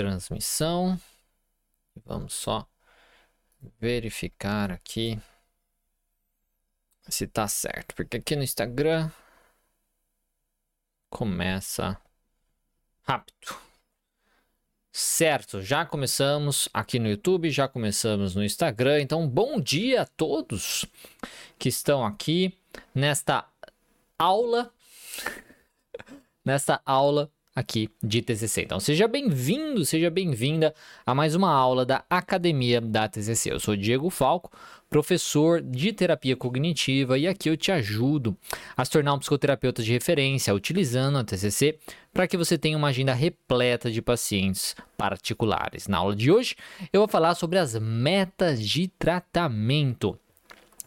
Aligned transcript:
transmissão. 0.00 0.98
Vamos 2.06 2.32
só 2.32 2.66
verificar 3.78 4.72
aqui 4.72 5.20
se 7.06 7.26
tá 7.26 7.46
certo, 7.46 7.94
porque 7.94 8.16
aqui 8.16 8.34
no 8.34 8.42
Instagram 8.42 9.10
começa 11.10 12.00
rápido. 13.02 13.54
Certo, 14.90 15.60
já 15.60 15.84
começamos 15.84 16.68
aqui 16.72 16.98
no 16.98 17.08
YouTube, 17.08 17.50
já 17.50 17.68
começamos 17.68 18.34
no 18.34 18.42
Instagram. 18.42 19.02
Então, 19.02 19.28
bom 19.28 19.60
dia 19.60 20.02
a 20.02 20.06
todos 20.06 20.86
que 21.58 21.68
estão 21.68 22.04
aqui 22.06 22.56
nesta 22.94 23.46
aula, 24.18 24.72
nesta 26.42 26.80
aula 26.86 27.30
aqui 27.54 27.90
de 28.02 28.22
TCC. 28.22 28.62
Então, 28.62 28.78
seja 28.78 29.08
bem-vindo, 29.08 29.84
seja 29.84 30.10
bem-vinda 30.10 30.74
a 31.04 31.14
mais 31.14 31.34
uma 31.34 31.50
aula 31.50 31.84
da 31.84 32.04
Academia 32.08 32.80
da 32.80 33.08
TCC. 33.08 33.52
Eu 33.52 33.60
sou 33.60 33.76
Diego 33.76 34.08
Falco, 34.08 34.50
professor 34.88 35.60
de 35.60 35.92
terapia 35.92 36.36
cognitiva 36.36 37.18
e 37.18 37.26
aqui 37.26 37.50
eu 37.50 37.56
te 37.56 37.72
ajudo 37.72 38.36
a 38.76 38.84
se 38.84 38.90
tornar 38.90 39.14
um 39.14 39.18
psicoterapeuta 39.18 39.82
de 39.82 39.92
referência 39.92 40.54
utilizando 40.54 41.18
a 41.18 41.24
TCC 41.24 41.78
para 42.12 42.26
que 42.26 42.36
você 42.36 42.56
tenha 42.56 42.76
uma 42.76 42.88
agenda 42.88 43.12
repleta 43.12 43.90
de 43.90 44.00
pacientes 44.00 44.76
particulares. 44.96 45.88
Na 45.88 45.98
aula 45.98 46.14
de 46.14 46.30
hoje, 46.30 46.56
eu 46.92 47.00
vou 47.00 47.08
falar 47.08 47.34
sobre 47.34 47.58
as 47.58 47.74
metas 47.74 48.64
de 48.64 48.88
tratamento. 48.88 50.18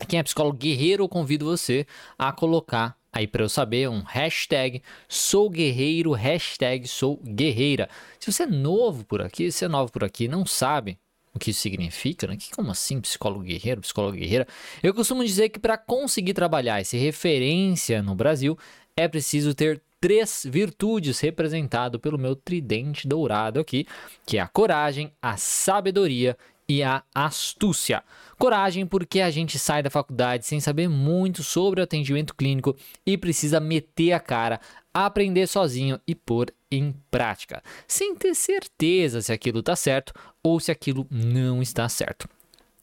Quem 0.08 0.20
é 0.20 0.23
psicólogo 0.23 0.58
guerreiro, 0.58 1.03
eu 1.03 1.09
convido 1.09 1.45
você 1.45 1.86
a 2.17 2.31
colocar 2.31 2.98
aí 3.13 3.27
para 3.27 3.44
eu 3.44 3.49
saber 3.49 3.88
um 3.88 4.02
hashtag 4.02 4.81
sou 5.08 5.49
guerreiro, 5.49 6.12
hashtag 6.12 6.88
sou 6.88 7.17
guerreira. 7.17 7.88
Se 8.20 8.31
você 8.31 8.44
é 8.44 8.48
novo 8.48 9.05
por 9.05 9.22
aqui, 9.22 9.52
se 9.52 9.63
é 9.63 9.67
novo 9.67 9.91
por 9.91 10.03
aqui, 10.03 10.27
não 10.27 10.45
sabe 10.45 10.98
o 11.34 11.39
que 11.39 11.52
isso 11.52 11.62
significa, 11.62 12.27
né? 12.27 12.36
Que 12.36 12.52
como 12.52 12.72
assim 12.72 13.00
psicólogo 13.00 13.44
guerreiro, 13.44 13.81
psicólogo 13.81 14.17
guerreira? 14.17 14.47
Eu 14.81 14.94
costumo 14.94 15.23
dizer 15.23 15.50
que 15.50 15.59
para 15.59 15.78
conseguir 15.78 16.34
trabalhar 16.34 16.81
essa 16.81 16.97
referência 16.97 18.02
no 18.02 18.16
Brasil 18.16 18.58
é 18.95 19.08
preciso 19.08 19.53
ter 19.53 19.81
três 20.00 20.45
virtudes 20.50 21.19
representado 21.22 22.00
pelo 22.00 22.17
meu 22.17 22.36
tridente 22.36 23.08
dourado 23.08 23.59
aqui, 23.59 23.88
que 24.25 24.38
é 24.38 24.41
a 24.41 24.47
coragem, 24.47 25.11
a 25.22 25.38
sabedoria 25.38 26.38
e 26.67 26.83
a 26.83 27.03
astúcia. 27.14 28.03
Coragem, 28.38 28.86
porque 28.86 29.22
a 29.22 29.30
gente 29.30 29.58
sai 29.59 29.83
da 29.83 29.89
faculdade 29.89 30.45
sem 30.45 30.59
saber 30.59 30.88
muito 30.88 31.44
sobre 31.44 31.80
o 31.80 31.83
atendimento 31.83 32.36
clínico 32.36 32.75
e 33.06 33.17
precisa 33.17 33.59
meter 33.59 34.14
a 34.14 34.19
cara, 34.19 34.59
aprender 34.94 35.47
sozinho 35.47 36.00
e 36.08 36.14
pôr 36.14 36.53
em 36.72 36.94
prática, 37.11 37.61
sem 37.88 38.16
ter 38.16 38.34
certeza 38.34 39.22
se 39.22 39.31
aquilo 39.31 39.59
está 39.59 39.75
certo 39.75 40.14
ou 40.41 40.59
se 40.59 40.72
aquilo 40.72 41.08
não 41.09 41.61
está 41.61 41.88
certo. 41.88 42.28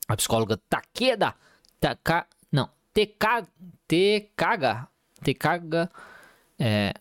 A 0.06 0.16
psicóloga 0.16 0.58
Takeda, 0.68 1.34
Taka, 1.80 2.26
não, 2.50 2.68
Tekaga, 2.92 3.48
Tekaga, 3.86 4.88
Tekaga, 5.22 5.90
é, 6.58 6.94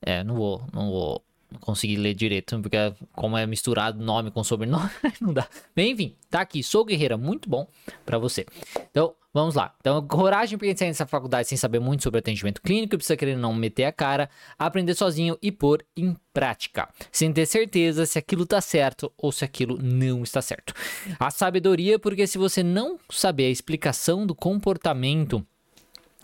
é, 0.00 0.24
não 0.24 0.34
vou, 0.36 0.66
não 0.72 0.90
vou 0.90 1.25
conseguir 1.60 1.96
ler 1.96 2.14
direito, 2.14 2.60
porque 2.60 2.76
como 3.12 3.36
é 3.36 3.46
misturado 3.46 4.02
nome 4.02 4.30
com 4.30 4.42
sobrenome, 4.44 4.90
não 5.20 5.32
dá. 5.32 5.46
Bem, 5.74 5.92
enfim, 5.92 6.14
tá 6.30 6.40
aqui, 6.40 6.62
sou 6.62 6.84
guerreira, 6.84 7.16
muito 7.16 7.48
bom 7.48 7.66
para 8.04 8.18
você. 8.18 8.46
Então, 8.90 9.14
vamos 9.32 9.54
lá. 9.54 9.74
Então, 9.80 10.06
coragem 10.06 10.58
para 10.58 10.76
sair 10.76 10.88
nessa 10.88 11.06
faculdade 11.06 11.48
sem 11.48 11.58
saber 11.58 11.78
muito 11.78 12.02
sobre 12.02 12.18
atendimento 12.18 12.62
clínico, 12.62 12.96
precisa 12.96 13.16
querer 13.16 13.36
não 13.36 13.54
meter 13.54 13.84
a 13.84 13.92
cara, 13.92 14.30
aprender 14.58 14.94
sozinho 14.94 15.36
e 15.42 15.52
pôr 15.52 15.84
em 15.96 16.16
prática, 16.32 16.88
sem 17.12 17.32
ter 17.32 17.46
certeza 17.46 18.06
se 18.06 18.18
aquilo 18.18 18.46
tá 18.46 18.60
certo 18.60 19.12
ou 19.16 19.30
se 19.30 19.44
aquilo 19.44 19.78
não 19.82 20.22
está 20.22 20.40
certo. 20.40 20.72
A 21.18 21.30
sabedoria, 21.30 21.98
porque 21.98 22.26
se 22.26 22.38
você 22.38 22.62
não 22.62 22.98
saber 23.10 23.46
a 23.46 23.50
explicação 23.50 24.26
do 24.26 24.34
comportamento 24.34 25.46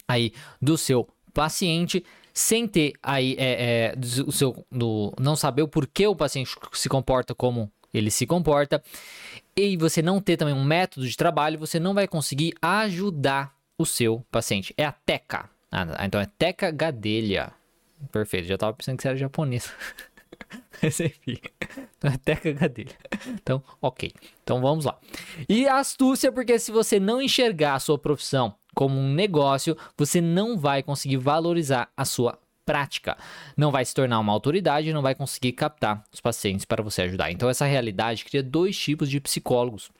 aí 0.08 0.32
do 0.60 0.76
seu 0.78 1.08
paciente, 1.32 2.04
sem 2.32 2.66
ter 2.66 2.92
aí 3.02 3.36
é, 3.38 3.94
é, 3.94 3.94
o 4.26 4.32
seu, 4.32 4.64
do, 4.70 5.12
não 5.18 5.36
saber 5.36 5.62
o 5.62 5.68
porquê 5.68 6.06
o 6.06 6.16
paciente 6.16 6.56
se 6.72 6.88
comporta 6.88 7.34
como 7.34 7.70
ele 7.92 8.10
se 8.10 8.26
comporta, 8.26 8.82
e 9.54 9.76
você 9.76 10.00
não 10.00 10.20
ter 10.20 10.36
também 10.36 10.54
um 10.54 10.64
método 10.64 11.06
de 11.06 11.16
trabalho, 11.16 11.58
você 11.58 11.78
não 11.78 11.92
vai 11.92 12.08
conseguir 12.08 12.54
ajudar 12.62 13.54
o 13.76 13.84
seu 13.84 14.24
paciente. 14.30 14.72
É 14.76 14.84
a 14.84 14.92
TECA. 14.92 15.50
Ah, 15.70 16.06
então 16.06 16.20
é 16.20 16.26
TECA 16.26 16.70
Gadelha. 16.70 17.52
Perfeito, 18.10 18.48
já 18.48 18.54
estava 18.54 18.72
pensando 18.72 18.96
que 18.96 19.02
você 19.02 19.08
era 19.08 19.16
japonês. 19.16 19.70
Enfim, 20.82 21.38
então 21.98 22.10
é 22.10 22.16
TECA 22.16 22.52
Gadelha. 22.52 22.96
Então, 23.26 23.62
ok. 23.80 24.12
Então 24.42 24.60
vamos 24.60 24.86
lá. 24.86 24.98
E 25.48 25.68
astúcia, 25.68 26.32
porque 26.32 26.58
se 26.58 26.72
você 26.72 26.98
não 26.98 27.20
enxergar 27.20 27.74
a 27.74 27.80
sua 27.80 27.98
profissão 27.98 28.54
como 28.74 28.98
um 28.98 29.12
negócio, 29.12 29.76
você 29.96 30.20
não 30.20 30.58
vai 30.58 30.82
conseguir 30.82 31.16
valorizar 31.16 31.90
a 31.96 32.04
sua 32.04 32.38
prática. 32.64 33.16
Não 33.56 33.70
vai 33.70 33.84
se 33.84 33.94
tornar 33.94 34.18
uma 34.20 34.32
autoridade, 34.32 34.92
não 34.92 35.02
vai 35.02 35.14
conseguir 35.14 35.52
captar 35.52 36.04
os 36.12 36.20
pacientes 36.20 36.64
para 36.64 36.82
você 36.82 37.02
ajudar. 37.02 37.30
Então 37.30 37.48
essa 37.48 37.66
realidade 37.66 38.24
cria 38.24 38.42
dois 38.42 38.78
tipos 38.78 39.10
de 39.10 39.20
psicólogos 39.20 39.90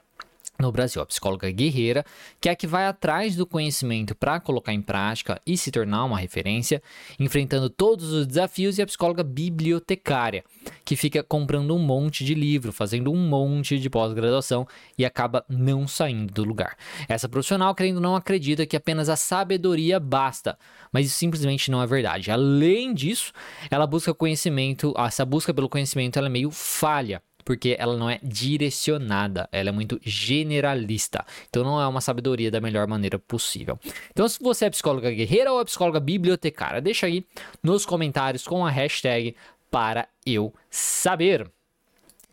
no 0.59 0.71
Brasil, 0.71 1.03
a 1.03 1.07
psicóloga 1.07 1.51
guerreira, 1.51 2.05
que 2.41 2.49
é 2.49 2.53
a 2.53 2.57
que 2.57 2.67
vai 2.67 2.87
atrás 2.87 3.35
do 3.35 3.47
conhecimento 3.47 4.15
para 4.15 4.39
colocar 4.39 4.73
em 4.73 4.81
prática 4.81 5.41
e 5.45 5.57
se 5.57 5.71
tornar 5.71 6.05
uma 6.05 6.19
referência, 6.19 6.83
enfrentando 7.19 7.69
todos 7.69 8.13
os 8.13 8.27
desafios, 8.27 8.79
e 8.79 8.83
a 8.83 8.87
psicóloga 8.87 9.25
bibliotecária, 9.25 10.45
que 10.85 10.95
fica 10.95 11.23
comprando 11.23 11.75
um 11.75 11.79
monte 11.79 12.25
de 12.25 12.35
livro, 12.35 12.73
fazendo 12.73 13.11
um 13.11 13.17
monte 13.17 13.79
de 13.79 13.91
pós-graduação 13.91 14.67
e 14.97 15.05
acaba 15.05 15.45
não 15.49 15.89
saindo 15.89 16.33
do 16.33 16.45
lugar. 16.45 16.77
Essa 17.09 17.29
profissional, 17.29 17.75
querendo 17.75 18.01
não, 18.01 18.15
acredita 18.15 18.67
que 18.67 18.77
apenas 18.77 19.09
a 19.09 19.17
sabedoria 19.17 19.99
basta, 19.99 20.57
mas 20.93 21.07
isso 21.07 21.17
simplesmente 21.17 21.71
não 21.71 21.83
é 21.83 21.87
verdade. 21.87 22.31
Além 22.31 22.95
disso, 22.95 23.33
ela 23.71 23.87
busca 23.87 24.15
conhecimento, 24.15 24.95
essa 24.97 25.25
busca 25.25 25.53
pelo 25.53 25.69
conhecimento 25.69 26.19
ela 26.19 26.29
é 26.29 26.31
meio 26.31 26.51
falha 26.51 27.21
porque 27.45 27.77
ela 27.79 27.97
não 27.97 28.09
é 28.09 28.19
direcionada, 28.23 29.49
ela 29.53 29.69
é 29.69 29.73
muito 29.73 30.01
generalista. 30.03 31.25
Então 31.49 31.65
não 31.65 31.81
é 31.81 31.87
uma 31.87 32.01
sabedoria 32.01 32.51
da 32.51 32.61
melhor 32.61 32.87
maneira 32.87 33.19
possível. 33.19 33.79
Então 34.11 34.29
se 34.29 34.39
você 34.41 34.67
é 34.67 34.71
psicóloga 34.71 35.11
guerreira 35.11 35.53
ou 35.53 35.61
é 35.61 35.65
psicóloga 35.65 36.01
bibliotecária, 36.01 36.81
deixa 36.81 37.07
aí 37.07 37.25
nos 37.63 37.87
comentários 37.87 38.47
com 38.47 38.65
a 38.65 38.71
hashtag 38.71 39.37
para 39.71 40.09
eu 40.25 40.53
saber. 40.71 41.51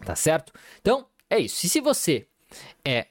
Tá 0.05 0.15
certo? 0.15 0.53
Então 0.81 1.05
é 1.29 1.39
isso. 1.39 1.65
E 1.65 1.69
se 1.69 1.81
você 1.81 2.25
é 2.83 3.07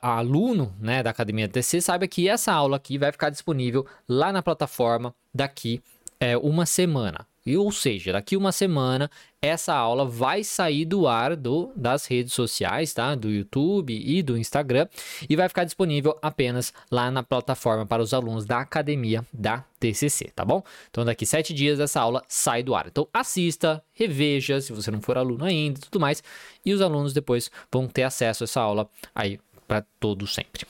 aluno 0.00 0.74
né, 0.80 1.02
da 1.02 1.10
Academia 1.10 1.48
TC, 1.48 1.82
saiba 1.82 2.08
que 2.08 2.28
essa 2.28 2.52
aula 2.52 2.76
aqui 2.76 2.96
vai 2.96 3.12
ficar 3.12 3.28
disponível 3.28 3.86
lá 4.08 4.32
na 4.32 4.42
plataforma 4.42 5.14
daqui 5.34 5.82
é, 6.18 6.36
uma 6.36 6.64
semana. 6.64 7.26
E, 7.44 7.56
ou 7.56 7.72
seja, 7.72 8.12
daqui 8.12 8.36
uma 8.36 8.52
semana 8.52 9.10
essa 9.40 9.74
aula 9.74 10.04
vai 10.04 10.44
sair 10.44 10.84
do 10.84 11.08
ar 11.08 11.34
do, 11.34 11.72
das 11.74 12.06
redes 12.06 12.32
sociais, 12.32 12.94
tá? 12.94 13.16
Do 13.16 13.28
YouTube 13.28 13.92
e 13.92 14.22
do 14.22 14.38
Instagram 14.38 14.86
e 15.28 15.34
vai 15.34 15.48
ficar 15.48 15.64
disponível 15.64 16.16
apenas 16.22 16.72
lá 16.88 17.10
na 17.10 17.24
plataforma 17.24 17.84
para 17.84 18.00
os 18.00 18.14
alunos 18.14 18.46
da 18.46 18.60
academia 18.60 19.26
da 19.32 19.64
TCC, 19.80 20.30
tá 20.34 20.44
bom? 20.44 20.62
Então 20.90 21.04
daqui 21.04 21.26
sete 21.26 21.52
dias 21.52 21.80
essa 21.80 22.00
aula 22.00 22.22
sai 22.28 22.62
do 22.62 22.72
ar. 22.72 22.86
Então 22.86 23.08
assista, 23.12 23.82
reveja, 23.92 24.60
se 24.60 24.72
você 24.72 24.92
não 24.92 25.00
for 25.00 25.18
aluno 25.18 25.44
ainda, 25.44 25.80
tudo 25.80 25.98
mais, 25.98 26.22
e 26.64 26.72
os 26.72 26.80
alunos 26.80 27.12
depois 27.12 27.50
vão 27.70 27.88
ter 27.88 28.04
acesso 28.04 28.44
a 28.44 28.46
essa 28.46 28.60
aula 28.60 28.88
aí 29.12 29.40
para 29.66 29.84
todo 29.98 30.24
sempre. 30.28 30.64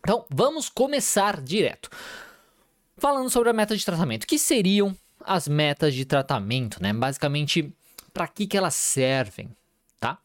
Então 0.00 0.24
vamos 0.28 0.68
começar 0.68 1.40
direto. 1.40 1.88
Falando 2.96 3.30
sobre 3.30 3.48
a 3.48 3.52
meta 3.52 3.76
de 3.76 3.84
tratamento, 3.84 4.26
que 4.26 4.38
seriam 4.38 4.94
as 5.24 5.48
metas 5.48 5.94
de 5.94 6.04
tratamento, 6.04 6.82
né? 6.82 6.92
Basicamente, 6.92 7.72
para 8.12 8.26
que, 8.28 8.46
que 8.46 8.56
elas 8.56 8.74
servem, 8.74 9.50
tá? 9.98 10.18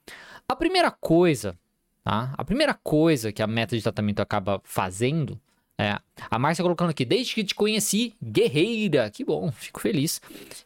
A 0.48 0.56
primeira 0.56 0.92
coisa, 0.92 1.58
tá? 2.04 2.34
A 2.38 2.44
primeira 2.44 2.74
coisa 2.74 3.32
que 3.32 3.42
a 3.42 3.48
meta 3.48 3.76
de 3.76 3.84
tratamento 3.84 4.20
acaba 4.22 4.62
fazendo 4.64 5.40
é 5.78 5.98
a 6.30 6.40
Márcia 6.40 6.64
colocando 6.64 6.92
aqui, 6.92 7.04
desde 7.04 7.36
que 7.36 7.44
te 7.44 7.54
conheci, 7.54 8.16
guerreira. 8.24 9.10
Que 9.10 9.26
bom, 9.26 9.52
fico 9.54 9.82
feliz 9.82 10.22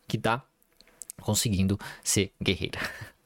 que 0.08 0.18
tá 0.18 0.44
conseguindo 1.22 1.78
ser 2.04 2.32
guerreira. 2.42 2.80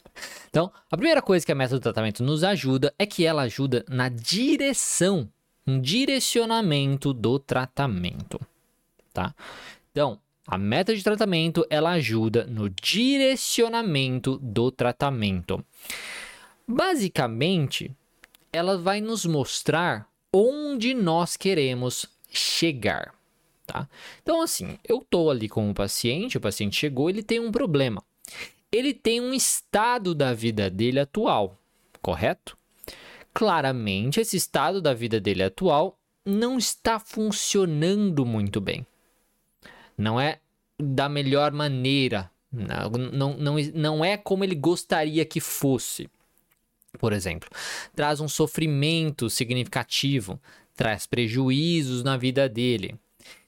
Então, 0.49 0.71
a 0.91 0.95
primeira 0.95 1.19
coisa 1.19 1.43
que 1.43 1.51
a 1.51 1.55
meta 1.55 1.73
do 1.73 1.81
tratamento 1.81 2.23
nos 2.23 2.43
ajuda 2.43 2.93
é 2.99 3.07
que 3.07 3.25
ela 3.25 3.41
ajuda 3.41 3.83
na 3.89 4.07
direção, 4.07 5.27
um 5.65 5.81
direcionamento 5.81 7.11
do 7.11 7.39
tratamento, 7.39 8.39
tá? 9.11 9.33
Então, 9.91 10.19
a 10.45 10.57
meta 10.57 10.95
de 10.95 11.03
tratamento 11.03 11.65
ela 11.69 11.91
ajuda 11.91 12.45
no 12.45 12.69
direcionamento 12.69 14.37
do 14.39 14.71
tratamento. 14.71 15.63
Basicamente, 16.67 17.91
ela 18.51 18.77
vai 18.77 19.01
nos 19.01 19.25
mostrar 19.25 20.07
onde 20.31 20.93
nós 20.93 21.37
queremos 21.37 22.05
chegar, 22.29 23.13
tá? 23.65 23.87
Então 24.21 24.41
assim, 24.41 24.77
eu 24.83 25.05
tô 25.07 25.29
ali 25.29 25.47
com 25.47 25.69
o 25.69 25.73
paciente, 25.73 26.37
o 26.37 26.41
paciente 26.41 26.75
chegou, 26.75 27.09
ele 27.09 27.23
tem 27.23 27.39
um 27.39 27.51
problema. 27.51 28.03
ele 28.71 28.93
tem 28.93 29.21
um 29.21 29.33
estado 29.33 30.15
da 30.15 30.33
vida 30.33 30.67
dele 30.67 30.99
atual, 30.99 31.59
correto? 32.01 32.57
Claramente, 33.31 34.19
esse 34.19 34.35
estado 34.35 34.81
da 34.81 34.95
vida 34.95 35.19
dele 35.19 35.43
atual 35.43 35.95
não 36.25 36.57
está 36.57 36.99
funcionando 36.99 38.25
muito 38.25 38.59
bem. 38.59 38.85
Não 39.97 40.19
é 40.19 40.39
da 40.79 41.07
melhor 41.07 41.51
maneira. 41.51 42.29
Não, 42.51 43.35
não, 43.37 43.55
não, 43.73 44.05
é 44.05 44.15
como 44.15 44.43
ele 44.43 44.55
gostaria 44.55 45.25
que 45.25 45.39
fosse. 45.39 46.09
Por 46.99 47.11
exemplo, 47.11 47.49
traz 47.95 48.19
um 48.19 48.27
sofrimento 48.27 49.29
significativo, 49.29 50.39
traz 50.75 51.07
prejuízos 51.07 52.03
na 52.03 52.15
vida 52.15 52.47
dele. 52.47 52.95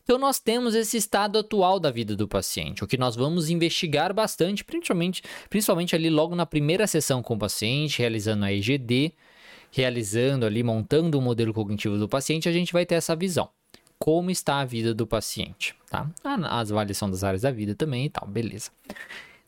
Então, 0.03 0.19
nós 0.19 0.39
temos 0.39 0.75
esse 0.75 0.97
estado 0.97 1.39
atual 1.39 1.79
da 1.79 1.89
vida 1.89 2.15
do 2.15 2.27
paciente, 2.27 2.83
o 2.83 2.87
que 2.87 2.97
nós 2.97 3.15
vamos 3.15 3.49
investigar 3.49 4.13
bastante, 4.13 4.63
principalmente, 4.63 5.23
principalmente 5.49 5.95
ali 5.95 6.11
logo 6.11 6.35
na 6.35 6.45
primeira 6.45 6.85
sessão 6.85 7.23
com 7.23 7.33
o 7.33 7.39
paciente, 7.39 7.99
realizando 7.99 8.45
a 8.45 8.53
EGD, 8.53 9.13
realizando 9.71 10.45
ali, 10.45 10.61
montando 10.61 11.17
o 11.17 11.21
modelo 11.21 11.53
cognitivo 11.53 11.97
do 11.97 12.07
paciente, 12.07 12.47
a 12.47 12.51
gente 12.51 12.71
vai 12.71 12.85
ter 12.85 12.95
essa 12.95 13.15
visão. 13.15 13.49
Como 13.97 14.29
está 14.29 14.59
a 14.59 14.65
vida 14.65 14.93
do 14.93 15.07
paciente, 15.07 15.75
tá? 15.89 16.09
A 16.23 16.59
avaliação 16.59 17.09
das 17.09 17.23
áreas 17.23 17.41
da 17.41 17.51
vida 17.51 17.73
também 17.75 18.05
e 18.05 18.09
tal, 18.09 18.27
beleza. 18.27 18.71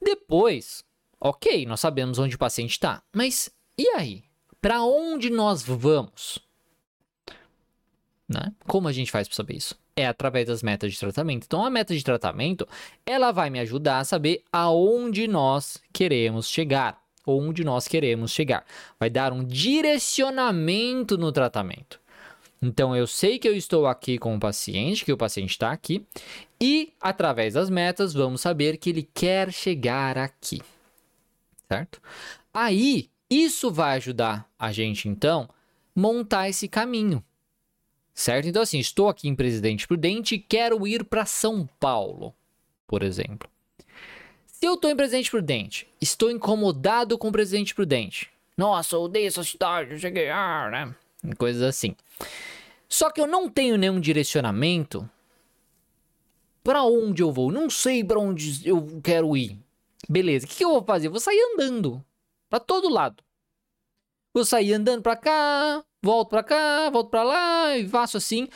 Depois, 0.02 0.84
ok, 1.20 1.66
nós 1.66 1.80
sabemos 1.80 2.20
onde 2.20 2.36
o 2.36 2.40
paciente 2.40 2.72
está, 2.72 3.04
mas 3.14 3.52
e 3.78 3.88
aí? 3.90 4.24
Para 4.60 4.82
onde 4.84 5.30
nós 5.30 5.62
vamos? 5.62 6.40
Né? 8.28 8.52
Como 8.66 8.88
a 8.88 8.92
gente 8.92 9.12
faz 9.12 9.28
para 9.28 9.36
saber 9.36 9.56
isso? 9.56 9.78
É 9.96 10.08
através 10.08 10.48
das 10.48 10.62
metas 10.62 10.92
de 10.92 11.00
tratamento. 11.00 11.46
Então, 11.46 11.64
a 11.64 11.70
meta 11.70 11.96
de 11.96 12.04
tratamento, 12.04 12.68
ela 13.06 13.32
vai 13.32 13.50
me 13.50 13.60
ajudar 13.60 14.00
a 14.00 14.04
saber 14.04 14.44
aonde 14.52 15.28
nós 15.28 15.82
queremos 15.94 16.50
chegar. 16.50 17.02
Onde 17.26 17.64
nós 17.64 17.88
queremos 17.88 18.32
chegar. 18.32 18.66
Vai 19.00 19.10
dar 19.10 19.34
um 19.34 19.44
direcionamento 19.44 21.18
no 21.18 21.32
tratamento. 21.32 22.00
Então, 22.62 22.96
eu 22.96 23.06
sei 23.06 23.38
que 23.38 23.48
eu 23.48 23.56
estou 23.56 23.86
aqui 23.86 24.18
com 24.18 24.36
o 24.36 24.40
paciente, 24.40 25.06
que 25.06 25.14
o 25.14 25.18
paciente 25.18 25.52
está 25.52 25.72
aqui, 25.72 26.06
e 26.60 26.94
através 27.00 27.54
das 27.54 27.70
metas, 27.70 28.14
vamos 28.14 28.42
saber 28.42 28.78
que 28.78 28.90
ele 28.90 29.08
quer 29.14 29.52
chegar 29.52 30.18
aqui. 30.18 30.62
Certo? 31.68 32.02
Aí, 32.54 33.10
isso 33.30 33.72
vai 33.72 33.98
ajudar 33.98 34.50
a 34.58 34.72
gente, 34.72 35.08
então, 35.08 35.48
montar 35.96 36.50
esse 36.50 36.68
caminho 36.68 37.24
certo? 38.18 38.48
Então, 38.48 38.64
assim, 38.64 38.80
estou 38.80 39.08
aqui 39.08 39.30
em 39.30 39.36
Presidente 39.36 39.88
Prudente 39.88 40.36
e 40.36 40.40
quero 40.40 40.86
ir 40.88 41.04
para 41.06 41.24
São 41.26 41.70
Paulo, 41.80 42.34
por 42.88 43.04
exemplo. 43.04 43.48
Se 44.48 44.66
eu 44.66 44.74
estou 44.74 44.90
em 44.90 44.96
Presidente 44.96 45.30
Prudente, 45.30 45.88
estou 46.02 46.32
incomodado 46.32 47.16
com 47.16 47.32
Presidente 47.32 47.76
Prudente. 47.76 48.28
Nossa, 48.58 48.98
odeio 48.98 49.28
essa 49.28 49.44
cidade, 49.44 49.92
eu 49.92 50.00
cheguei, 50.00 50.32
ah, 50.32 50.68
né? 50.72 50.96
Coisas 51.36 51.62
assim. 51.62 51.96
Só 52.88 53.10
que 53.10 53.20
eu 53.20 53.28
não 53.28 53.50
tenho 53.50 53.78
nenhum 53.78 54.00
direcionamento 54.00 55.10
para 56.64 56.84
onde 56.84 57.22
eu 57.22 57.32
vou. 57.32 57.52
Não 57.52 57.70
sei 57.70 58.04
para 58.04 58.20
onde 58.20 58.68
eu 58.68 59.02
quero 59.04 59.36
ir. 59.36 59.60
Beleza, 60.08 60.46
o 60.46 60.50
que, 60.50 60.64
eu 60.64 60.70
vou 60.70 60.84
fazer? 60.84 61.08
Eu 61.08 61.12
vou 61.12 61.20
sair 61.20 61.42
andando 61.54 62.04
para 62.50 62.60
todo 62.60 62.90
lado. 62.90 63.24
Vou 64.34 64.46
sair 64.46 64.74
andando 64.74 65.02
para 65.02 65.16
cá, 65.16 65.84
volto 66.02 66.30
para 66.30 66.44
cá, 66.44 66.90
volto 66.90 67.10
para 67.10 67.24
lá 67.24 67.78
e 67.78 67.88
faço 67.88 68.18
assim 68.18 68.48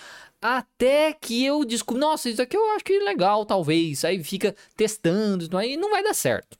até 0.41 1.13
que 1.13 1.45
eu 1.45 1.63
descubro, 1.63 2.01
nossa, 2.01 2.27
isso 2.29 2.41
aqui 2.41 2.57
eu 2.57 2.71
acho 2.71 2.83
que 2.83 2.94
é 2.94 3.03
legal, 3.03 3.45
talvez. 3.45 4.03
Aí 4.03 4.23
fica 4.23 4.56
testando, 4.75 5.56
aí 5.56 5.77
não 5.77 5.91
vai 5.91 6.03
dar 6.03 6.15
certo. 6.15 6.57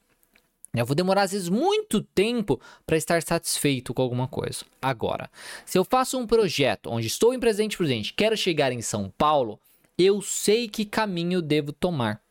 Eu 0.74 0.86
vou 0.86 0.94
demorar 0.94 1.22
às 1.22 1.32
vezes 1.32 1.50
muito 1.50 2.00
tempo 2.00 2.58
para 2.86 2.96
estar 2.96 3.22
satisfeito 3.22 3.92
com 3.92 4.00
alguma 4.00 4.26
coisa. 4.26 4.64
Agora, 4.80 5.30
se 5.66 5.76
eu 5.76 5.84
faço 5.84 6.18
um 6.18 6.26
projeto 6.26 6.88
onde 6.90 7.06
estou 7.06 7.34
em 7.34 7.40
presente 7.40 7.76
presente, 7.76 8.14
quero 8.14 8.36
chegar 8.36 8.72
em 8.72 8.80
São 8.80 9.12
Paulo, 9.18 9.60
eu 9.98 10.22
sei 10.22 10.68
que 10.68 10.86
caminho 10.86 11.42
devo 11.42 11.72
tomar. 11.72 12.22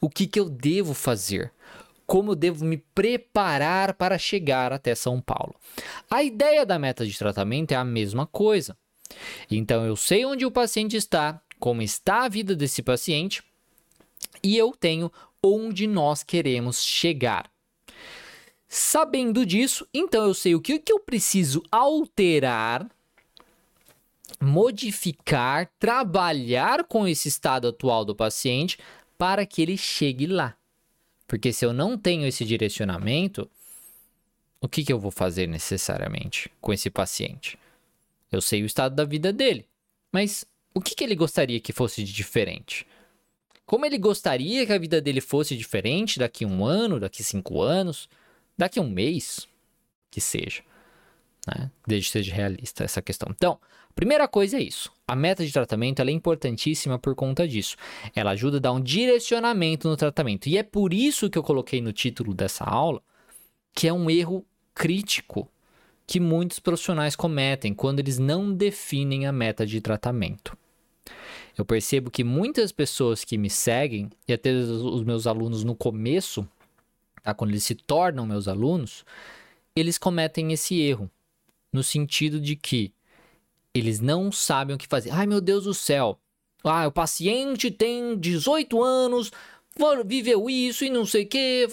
O 0.00 0.08
que, 0.08 0.26
que 0.26 0.38
eu 0.38 0.48
devo 0.48 0.94
fazer? 0.94 1.52
como 2.12 2.32
eu 2.32 2.34
devo 2.34 2.62
me 2.62 2.76
preparar 2.76 3.94
para 3.94 4.18
chegar 4.18 4.70
até 4.70 4.94
São 4.94 5.18
Paulo. 5.18 5.54
A 6.10 6.22
ideia 6.22 6.66
da 6.66 6.78
meta 6.78 7.06
de 7.06 7.16
tratamento 7.16 7.72
é 7.72 7.74
a 7.74 7.84
mesma 7.84 8.26
coisa. 8.26 8.76
Então 9.50 9.86
eu 9.86 9.96
sei 9.96 10.22
onde 10.26 10.44
o 10.44 10.50
paciente 10.50 10.94
está, 10.94 11.40
como 11.58 11.80
está 11.80 12.24
a 12.24 12.28
vida 12.28 12.54
desse 12.54 12.82
paciente 12.82 13.42
e 14.42 14.58
eu 14.58 14.72
tenho 14.72 15.10
onde 15.42 15.86
nós 15.86 16.22
queremos 16.22 16.82
chegar. 16.82 17.50
Sabendo 18.74 19.44
disso, 19.44 19.86
então 19.92 20.24
eu 20.24 20.32
sei 20.32 20.54
o 20.54 20.60
que, 20.60 20.78
que 20.78 20.90
eu 20.90 20.98
preciso 20.98 21.62
alterar, 21.70 22.90
modificar, 24.40 25.70
trabalhar 25.78 26.82
com 26.84 27.06
esse 27.06 27.28
estado 27.28 27.68
atual 27.68 28.02
do 28.02 28.16
paciente 28.16 28.78
para 29.18 29.44
que 29.44 29.60
ele 29.60 29.76
chegue 29.76 30.26
lá. 30.26 30.56
Porque 31.26 31.52
se 31.52 31.66
eu 31.66 31.74
não 31.74 31.98
tenho 31.98 32.26
esse 32.26 32.46
direcionamento, 32.46 33.46
o 34.58 34.66
que, 34.66 34.82
que 34.82 34.90
eu 34.90 34.98
vou 34.98 35.10
fazer 35.10 35.46
necessariamente 35.46 36.50
com 36.58 36.72
esse 36.72 36.88
paciente? 36.88 37.58
Eu 38.32 38.40
sei 38.40 38.62
o 38.62 38.66
estado 38.66 38.94
da 38.94 39.04
vida 39.04 39.34
dele, 39.34 39.66
mas 40.10 40.46
o 40.74 40.80
que, 40.80 40.94
que 40.94 41.04
ele 41.04 41.14
gostaria 41.14 41.60
que 41.60 41.74
fosse 41.74 42.02
de 42.02 42.10
diferente? 42.10 42.86
Como 43.66 43.84
ele 43.84 43.98
gostaria 43.98 44.64
que 44.64 44.72
a 44.72 44.78
vida 44.78 44.98
dele 44.98 45.20
fosse 45.20 45.54
diferente 45.54 46.18
daqui 46.18 46.46
um 46.46 46.64
ano, 46.64 46.98
daqui 46.98 47.22
cinco 47.22 47.60
anos, 47.60 48.08
daqui 48.56 48.80
um 48.80 48.88
mês, 48.88 49.48
que 50.10 50.20
seja. 50.20 50.62
Né? 51.46 51.70
Desde 51.86 52.06
que 52.06 52.12
seja 52.12 52.34
realista 52.34 52.84
essa 52.84 53.02
questão. 53.02 53.28
Então, 53.30 53.58
a 53.88 53.92
primeira 53.94 54.28
coisa 54.28 54.56
é 54.56 54.62
isso. 54.62 54.90
A 55.06 55.16
meta 55.16 55.44
de 55.44 55.52
tratamento 55.52 56.00
é 56.00 56.10
importantíssima 56.10 56.98
por 56.98 57.14
conta 57.14 57.46
disso. 57.46 57.76
Ela 58.14 58.30
ajuda 58.30 58.56
a 58.58 58.60
dar 58.60 58.72
um 58.72 58.80
direcionamento 58.80 59.88
no 59.88 59.96
tratamento. 59.96 60.48
E 60.48 60.56
é 60.56 60.62
por 60.62 60.94
isso 60.94 61.28
que 61.28 61.38
eu 61.38 61.42
coloquei 61.42 61.80
no 61.80 61.92
título 61.92 62.32
dessa 62.32 62.64
aula 62.64 63.02
que 63.74 63.88
é 63.88 63.92
um 63.92 64.10
erro 64.10 64.44
crítico 64.74 65.48
que 66.06 66.20
muitos 66.20 66.58
profissionais 66.58 67.16
cometem 67.16 67.72
quando 67.72 68.00
eles 68.00 68.18
não 68.18 68.52
definem 68.52 69.26
a 69.26 69.32
meta 69.32 69.64
de 69.64 69.80
tratamento. 69.80 70.56
Eu 71.56 71.64
percebo 71.64 72.10
que 72.10 72.24
muitas 72.24 72.72
pessoas 72.72 73.24
que 73.24 73.38
me 73.38 73.48
seguem, 73.48 74.10
e 74.26 74.32
até 74.32 74.52
os 74.52 75.02
meus 75.04 75.26
alunos 75.26 75.64
no 75.64 75.74
começo, 75.74 76.46
tá, 77.22 77.34
quando 77.34 77.50
eles 77.50 77.64
se 77.64 77.74
tornam 77.74 78.26
meus 78.26 78.48
alunos, 78.48 79.04
eles 79.74 79.98
cometem 79.98 80.52
esse 80.52 80.80
erro 80.80 81.10
no 81.72 81.82
sentido 81.82 82.40
de 82.40 82.56
que 82.56 82.92
eles 83.74 84.00
não 84.00 84.30
sabem 84.30 84.76
o 84.76 84.78
que 84.78 84.86
fazer. 84.86 85.10
Ai, 85.10 85.26
meu 85.26 85.40
Deus 85.40 85.64
do 85.64 85.72
céu. 85.72 86.18
Ah, 86.62 86.86
o 86.86 86.92
paciente 86.92 87.70
tem 87.70 88.16
18 88.16 88.82
anos, 88.82 89.32
viveu 90.04 90.48
isso 90.48 90.84
e 90.84 90.90
não 90.90 91.04
sei 91.04 91.24
o 91.24 91.28
que, 91.28 91.66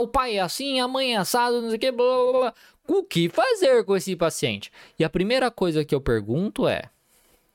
o 0.00 0.08
pai 0.08 0.36
é 0.36 0.40
assim, 0.40 0.78
a 0.78 0.86
mãe 0.86 1.14
é 1.14 1.16
assado, 1.16 1.60
não 1.60 1.68
sei 1.68 1.76
o 1.76 1.80
que, 1.80 1.90
blá, 1.90 2.04
blá, 2.04 2.32
blá. 2.32 2.54
O 2.86 3.02
que 3.02 3.28
fazer 3.28 3.82
com 3.84 3.96
esse 3.96 4.14
paciente? 4.14 4.70
E 4.98 5.04
a 5.04 5.10
primeira 5.10 5.50
coisa 5.50 5.84
que 5.84 5.94
eu 5.94 6.00
pergunto 6.00 6.68
é: 6.68 6.90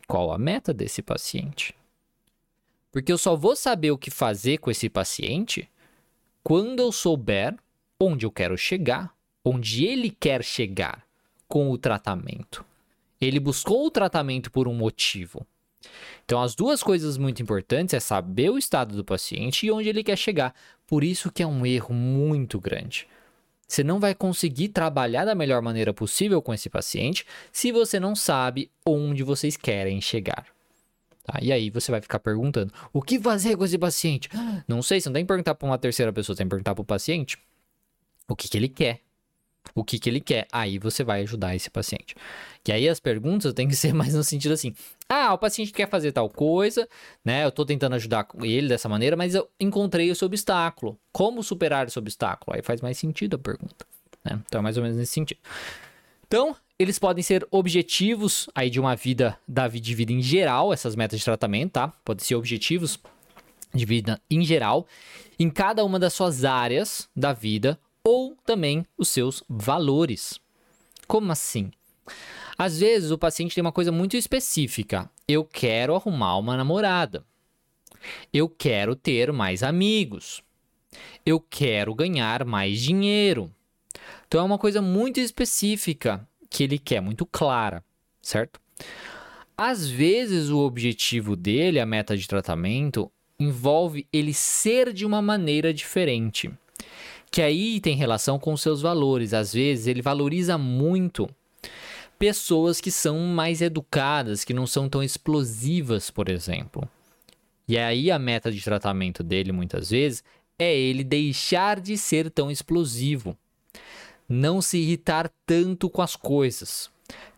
qual 0.07 0.31
a 0.31 0.37
meta 0.37 0.73
desse 0.73 1.01
paciente? 1.03 1.75
Porque 2.91 3.11
eu 3.11 3.17
só 3.17 3.35
vou 3.35 3.55
saber 3.55 3.91
o 3.91 3.97
que 3.97 4.09
fazer 4.09 4.57
com 4.57 4.71
esse 4.71 4.89
paciente 4.89 5.69
quando 6.43 6.79
eu 6.79 6.91
souber 6.91 7.55
onde 7.99 8.25
eu 8.25 8.31
quero 8.31 8.57
chegar, 8.57 9.13
onde 9.43 9.85
ele 9.85 10.09
quer 10.09 10.43
chegar 10.43 11.03
com 11.47 11.69
o 11.69 11.77
tratamento. 11.77 12.63
Ele 13.19 13.39
buscou 13.39 13.85
o 13.85 13.91
tratamento 13.91 14.51
por 14.51 14.67
um 14.67 14.73
motivo. 14.73 15.45
Então, 16.23 16.41
as 16.41 16.55
duas 16.55 16.83
coisas 16.83 17.17
muito 17.17 17.41
importantes 17.41 17.93
é 17.93 17.99
saber 17.99 18.49
o 18.49 18.57
estado 18.57 18.95
do 18.95 19.03
paciente 19.03 19.65
e 19.65 19.71
onde 19.71 19.89
ele 19.89 20.03
quer 20.03 20.17
chegar. 20.17 20.53
Por 20.85 21.03
isso 21.03 21.31
que 21.31 21.43
é 21.43 21.47
um 21.47 21.65
erro 21.65 21.93
muito 21.93 22.59
grande. 22.59 23.07
Você 23.67 23.83
não 23.83 23.99
vai 23.99 24.15
conseguir 24.15 24.69
trabalhar 24.69 25.25
da 25.25 25.35
melhor 25.35 25.61
maneira 25.61 25.93
possível 25.93 26.41
com 26.41 26.53
esse 26.53 26.69
paciente 26.69 27.25
se 27.51 27.71
você 27.71 27.99
não 27.99 28.15
sabe 28.15 28.71
onde 28.85 29.21
vocês 29.21 29.55
querem 29.55 30.01
chegar. 30.01 30.58
Tá? 31.23 31.39
E 31.41 31.51
aí 31.51 31.69
você 31.69 31.91
vai 31.91 32.01
ficar 32.01 32.19
perguntando: 32.19 32.73
o 32.93 33.01
que 33.01 33.19
fazer 33.19 33.57
com 33.57 33.65
esse 33.65 33.77
paciente? 33.77 34.29
Não 34.67 34.81
sei, 34.81 34.99
você 34.99 35.09
não 35.09 35.13
tem 35.13 35.23
que 35.23 35.27
perguntar 35.27 35.55
para 35.55 35.65
uma 35.67 35.77
terceira 35.77 36.11
pessoa, 36.13 36.35
tem 36.35 36.45
que 36.45 36.49
perguntar 36.49 36.75
para 36.75 36.81
o 36.81 36.85
paciente 36.85 37.37
o 38.27 38.35
que, 38.35 38.47
que 38.47 38.57
ele 38.57 38.69
quer 38.69 39.01
o 39.75 39.83
que, 39.83 39.99
que 39.99 40.09
ele 40.09 40.19
quer. 40.19 40.47
Aí 40.51 40.77
você 40.77 41.03
vai 41.03 41.21
ajudar 41.21 41.55
esse 41.55 41.69
paciente. 41.69 42.15
E 42.67 42.71
aí 42.71 42.87
as 42.87 42.99
perguntas 42.99 43.53
têm 43.53 43.67
que 43.67 43.75
ser 43.75 43.93
mais 43.95 44.13
no 44.13 44.23
sentido 44.23 44.53
assim: 44.53 44.73
ah, 45.07 45.33
o 45.33 45.37
paciente 45.37 45.71
quer 45.71 45.89
fazer 45.89 46.11
tal 46.11 46.29
coisa, 46.29 46.87
né? 47.23 47.45
Eu 47.45 47.51
tô 47.51 47.65
tentando 47.65 47.95
ajudar 47.95 48.27
ele 48.41 48.67
dessa 48.67 48.89
maneira, 48.89 49.15
mas 49.15 49.35
eu 49.35 49.49
encontrei 49.59 50.09
esse 50.09 50.23
obstáculo. 50.23 50.99
Como 51.11 51.43
superar 51.43 51.87
esse 51.87 51.97
obstáculo? 51.97 52.55
Aí 52.55 52.61
faz 52.61 52.81
mais 52.81 52.97
sentido 52.97 53.35
a 53.35 53.39
pergunta. 53.39 53.85
Né? 54.23 54.39
Então 54.45 54.59
é 54.59 54.61
mais 54.61 54.77
ou 54.77 54.83
menos 54.83 54.97
nesse 54.97 55.13
sentido. 55.13 55.39
Então, 56.27 56.55
eles 56.79 56.97
podem 56.97 57.21
ser 57.21 57.45
objetivos 57.51 58.49
aí 58.55 58.69
de 58.69 58.79
uma 58.79 58.95
vida, 58.95 59.37
da 59.45 59.67
vida 59.67 59.85
de 59.85 59.93
vida 59.93 60.13
em 60.13 60.21
geral, 60.21 60.71
essas 60.71 60.95
metas 60.95 61.19
de 61.19 61.25
tratamento, 61.25 61.73
tá? 61.73 61.89
Podem 62.05 62.23
ser 62.23 62.35
objetivos 62.35 62.97
de 63.73 63.85
vida 63.85 64.19
em 64.31 64.45
geral, 64.45 64.87
em 65.37 65.49
cada 65.49 65.83
uma 65.83 65.99
das 65.99 66.13
suas 66.13 66.45
áreas 66.45 67.09
da 67.13 67.33
vida 67.33 67.77
ou 68.01 68.33
também 68.45 68.85
os 68.97 69.09
seus 69.09 69.43
valores. 69.49 70.39
Como 71.05 71.29
assim? 71.33 71.69
Às 72.57 72.79
vezes 72.79 73.11
o 73.11 73.17
paciente 73.17 73.53
tem 73.53 73.61
uma 73.61 73.73
coisa 73.73 73.91
muito 73.91 74.15
específica. 74.15 75.09
Eu 75.27 75.43
quero 75.43 75.95
arrumar 75.95 76.37
uma 76.37 76.55
namorada. 76.55 77.25
Eu 78.33 78.47
quero 78.47 78.95
ter 78.95 79.33
mais 79.33 79.63
amigos. 79.63 80.41
Eu 81.25 81.41
quero 81.41 81.93
ganhar 81.93 82.45
mais 82.45 82.81
dinheiro. 82.81 83.53
Então 84.27 84.39
é 84.41 84.43
uma 84.43 84.57
coisa 84.57 84.81
muito 84.81 85.19
específica 85.19 86.25
que 86.49 86.63
ele 86.63 86.79
quer, 86.79 87.01
muito 87.01 87.25
clara, 87.25 87.83
certo? 88.21 88.59
Às 89.57 89.89
vezes 89.89 90.49
o 90.49 90.59
objetivo 90.59 91.35
dele, 91.35 91.79
a 91.79 91.85
meta 91.85 92.15
de 92.15 92.27
tratamento, 92.27 93.11
envolve 93.39 94.07
ele 94.11 94.33
ser 94.33 94.93
de 94.93 95.05
uma 95.05 95.21
maneira 95.21 95.73
diferente. 95.73 96.49
Que 97.31 97.41
aí 97.41 97.79
tem 97.79 97.95
relação 97.95 98.39
com 98.39 98.55
seus 98.57 98.81
valores. 98.81 99.33
Às 99.33 99.53
vezes 99.53 99.87
ele 99.87 100.01
valoriza 100.01 100.57
muito 100.57 101.29
pessoas 102.17 102.81
que 102.81 102.91
são 102.91 103.19
mais 103.19 103.61
educadas, 103.61 104.43
que 104.43 104.53
não 104.53 104.67
são 104.67 104.89
tão 104.89 105.01
explosivas, 105.01 106.09
por 106.09 106.27
exemplo. 106.27 106.87
E 107.67 107.77
aí 107.77 108.09
a 108.09 108.17
meta 108.17 108.51
de 108.51 108.61
tratamento 108.61 109.23
dele 109.23 109.51
muitas 109.51 109.91
vezes 109.91 110.23
é 110.57 110.75
ele 110.75 111.03
deixar 111.03 111.79
de 111.79 111.97
ser 111.97 112.29
tão 112.29 112.51
explosivo, 112.51 113.37
não 114.29 114.61
se 114.61 114.77
irritar 114.77 115.31
tanto 115.45 115.89
com 115.89 116.01
as 116.01 116.15
coisas, 116.15 116.89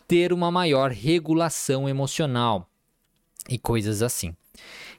ter 0.08 0.34
uma 0.34 0.52
maior 0.52 0.92
regulação 0.92 1.88
emocional 1.88 2.70
e 3.50 3.58
coisas 3.58 4.02
assim. 4.02 4.36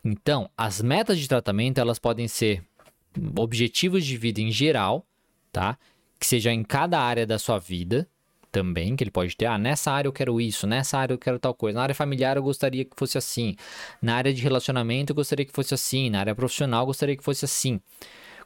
Então, 0.02 0.50
as 0.56 0.80
metas 0.80 1.18
de 1.18 1.28
tratamento 1.28 1.78
elas 1.78 1.98
podem 1.98 2.26
ser 2.26 2.64
objetivos 3.38 4.04
de 4.04 4.16
vida 4.16 4.40
em 4.40 4.50
geral, 4.50 5.06
tá? 5.52 5.78
Que 6.18 6.26
seja 6.26 6.50
em 6.50 6.64
cada 6.64 6.98
área 6.98 7.26
da 7.26 7.38
sua 7.38 7.58
vida, 7.58 8.08
também, 8.52 8.94
que 8.94 9.02
ele 9.02 9.10
pode 9.10 9.34
ter, 9.34 9.46
ah, 9.46 9.56
nessa 9.56 9.90
área 9.90 10.06
eu 10.06 10.12
quero 10.12 10.38
isso, 10.38 10.66
nessa 10.66 10.98
área 10.98 11.14
eu 11.14 11.18
quero 11.18 11.38
tal 11.38 11.54
coisa, 11.54 11.76
na 11.76 11.82
área 11.82 11.94
familiar 11.94 12.36
eu 12.36 12.42
gostaria 12.42 12.84
que 12.84 12.94
fosse 12.94 13.16
assim, 13.16 13.56
na 14.00 14.14
área 14.14 14.32
de 14.32 14.42
relacionamento 14.42 15.10
eu 15.10 15.16
gostaria 15.16 15.46
que 15.46 15.52
fosse 15.52 15.72
assim, 15.72 16.10
na 16.10 16.20
área 16.20 16.34
profissional 16.34 16.82
eu 16.82 16.86
gostaria 16.86 17.16
que 17.16 17.24
fosse 17.24 17.46
assim. 17.46 17.80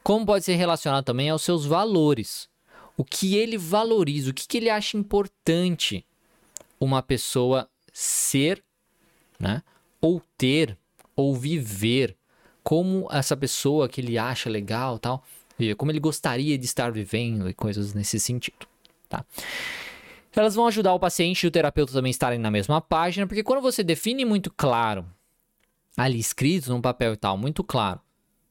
Como 0.04 0.24
pode 0.24 0.44
ser 0.44 0.54
relacionado 0.54 1.04
também 1.04 1.28
aos 1.28 1.42
seus 1.42 1.66
valores. 1.66 2.48
O 2.96 3.04
que 3.04 3.36
ele 3.36 3.58
valoriza, 3.58 4.30
o 4.30 4.34
que, 4.34 4.46
que 4.46 4.56
ele 4.56 4.70
acha 4.70 4.96
importante 4.96 6.04
uma 6.80 7.02
pessoa 7.02 7.68
ser, 7.92 8.62
né? 9.38 9.62
Ou 10.00 10.22
ter, 10.36 10.76
ou 11.14 11.34
viver. 11.34 12.16
Como 12.62 13.06
essa 13.12 13.36
pessoa 13.36 13.88
que 13.88 14.00
ele 14.00 14.18
acha 14.18 14.50
legal 14.50 14.98
tal, 14.98 15.22
como 15.76 15.92
ele 15.92 16.00
gostaria 16.00 16.58
de 16.58 16.64
estar 16.64 16.90
vivendo 16.90 17.48
e 17.48 17.54
coisas 17.54 17.94
nesse 17.94 18.18
sentido, 18.18 18.66
tá? 19.08 19.24
Elas 20.34 20.54
vão 20.54 20.66
ajudar 20.66 20.92
o 20.92 21.00
paciente 21.00 21.44
e 21.44 21.46
o 21.46 21.50
terapeuta 21.50 21.94
também 21.94 22.10
estarem 22.10 22.38
na 22.38 22.50
mesma 22.50 22.80
página, 22.80 23.26
porque 23.26 23.42
quando 23.42 23.62
você 23.62 23.82
define 23.82 24.24
muito 24.24 24.52
claro, 24.54 25.06
ali 25.96 26.18
escrito 26.18 26.70
num 26.70 26.80
papel 26.80 27.14
e 27.14 27.16
tal, 27.16 27.38
muito 27.38 27.64
claro, 27.64 28.00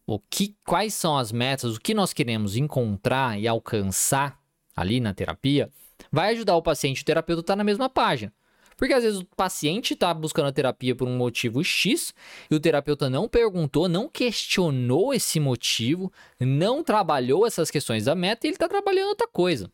o 0.08 0.20
que, 0.20 0.56
quais 0.66 0.94
são 0.94 1.18
as 1.18 1.32
metas, 1.32 1.76
o 1.76 1.80
que 1.80 1.94
nós 1.94 2.14
queremos 2.14 2.56
encontrar 2.56 3.40
e 3.40 3.48
alcançar 3.48 4.40
ali 4.76 5.00
na 5.00 5.14
terapia, 5.14 5.70
vai 6.12 6.34
ajudar 6.34 6.56
o 6.56 6.62
paciente 6.62 7.00
e 7.00 7.02
o 7.02 7.06
terapeuta 7.06 7.42
a 7.42 7.44
estar 7.44 7.56
na 7.56 7.64
mesma 7.64 7.90
página. 7.90 8.32
Porque 8.78 8.94
às 8.94 9.04
vezes 9.04 9.20
o 9.20 9.26
paciente 9.26 9.94
está 9.94 10.14
buscando 10.14 10.48
a 10.48 10.52
terapia 10.52 10.94
por 10.94 11.08
um 11.08 11.16
motivo 11.16 11.64
X 11.64 12.14
e 12.52 12.56
o 12.56 12.60
terapeuta 12.60 13.10
não 13.10 13.28
perguntou, 13.28 13.88
não 13.88 14.10
questionou 14.10 15.14
esse 15.14 15.40
motivo, 15.40 16.12
não 16.40 16.84
trabalhou 16.84 17.48
essas 17.48 17.72
questões 17.72 18.06
da 18.06 18.14
meta 18.14 18.46
e 18.46 18.50
ele 18.50 18.56
está 18.56 18.68
trabalhando 18.68 19.10
outra 19.10 19.28
coisa. 19.28 19.72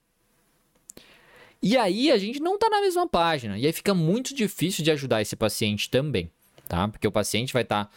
E 1.64 1.78
aí 1.78 2.12
a 2.12 2.18
gente 2.18 2.40
não 2.40 2.56
está 2.56 2.70
na 2.70 2.82
mesma 2.82 3.08
página. 3.08 3.58
E 3.58 3.66
aí 3.66 3.74
fica 3.74 3.94
muito 3.94 4.36
difícil 4.36 4.84
de 4.84 4.92
ajudar 4.92 5.22
esse 5.22 5.36
paciente 5.36 5.90
também, 5.90 6.32
tá? 6.68 6.88
Porque 6.88 7.08
o 7.08 7.12
paciente 7.12 7.54
vai 7.54 7.64
estar 7.64 7.86
tá 7.86 7.92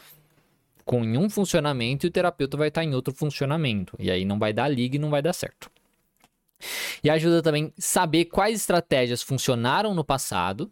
com 0.84 1.02
um 1.02 1.30
funcionamento 1.30 2.06
e 2.06 2.08
o 2.08 2.10
terapeuta 2.10 2.56
vai 2.56 2.68
estar 2.68 2.84
em 2.84 2.94
outro 2.94 3.14
funcionamento. 3.14 3.96
E 3.98 4.10
aí 4.10 4.24
não 4.24 4.38
vai 4.38 4.52
dar 4.52 4.68
liga 4.68 4.96
e 4.96 4.98
não 4.98 5.10
vai 5.10 5.22
dar 5.22 5.32
certo. 5.32 5.70
E 7.02 7.10
ajuda 7.10 7.42
também 7.42 7.72
saber 7.78 8.26
quais 8.26 8.60
estratégias 8.60 9.22
funcionaram 9.22 9.94
no 9.94 10.04
passado, 10.04 10.70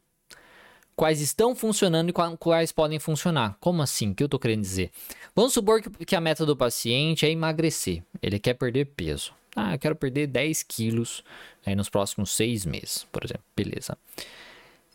quais 0.97 1.21
estão 1.21 1.55
funcionando 1.55 2.11
e 2.11 2.37
quais 2.39 2.73
podem 2.73 2.99
funcionar. 2.99 3.57
Como 3.61 3.83
assim? 3.83 4.11
O 4.11 4.15
que 4.15 4.23
eu 4.23 4.27
estou 4.27 4.41
querendo 4.41 4.63
dizer? 4.63 4.91
Vamos 5.35 5.53
supor 5.53 5.83
que 5.83 6.17
a 6.17 6.21
meta 6.21 6.47
do 6.47 6.57
paciente 6.57 7.27
é 7.27 7.31
emagrecer. 7.31 8.03
Ele 8.23 8.39
quer 8.39 8.55
perder 8.55 8.87
peso. 8.87 9.33
Ah, 9.55 9.75
eu 9.75 9.79
quero 9.79 9.97
perder 9.97 10.29
10 10.29 10.63
quilos 10.63 11.23
aí 11.65 11.75
nos 11.75 11.91
próximos 11.91 12.31
seis 12.31 12.65
meses, 12.65 13.07
por 13.13 13.25
exemplo. 13.25 13.45
Beleza. 13.55 13.99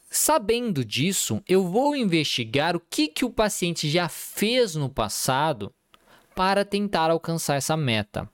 Sabendo 0.10 0.86
disso, 0.86 1.42
eu 1.48 1.68
vou 1.68 1.96
investigar 1.96 2.76
o 2.76 2.80
que, 2.80 3.08
que 3.08 3.26
o 3.26 3.30
paciente 3.30 3.90
já 3.90 4.08
fez 4.08 4.76
no 4.76 4.90
passado 4.90 5.74
para 6.34 6.64
tentar 6.64 7.10
alcançar 7.12 7.56
essa 7.56 7.76
meta. 7.76 8.30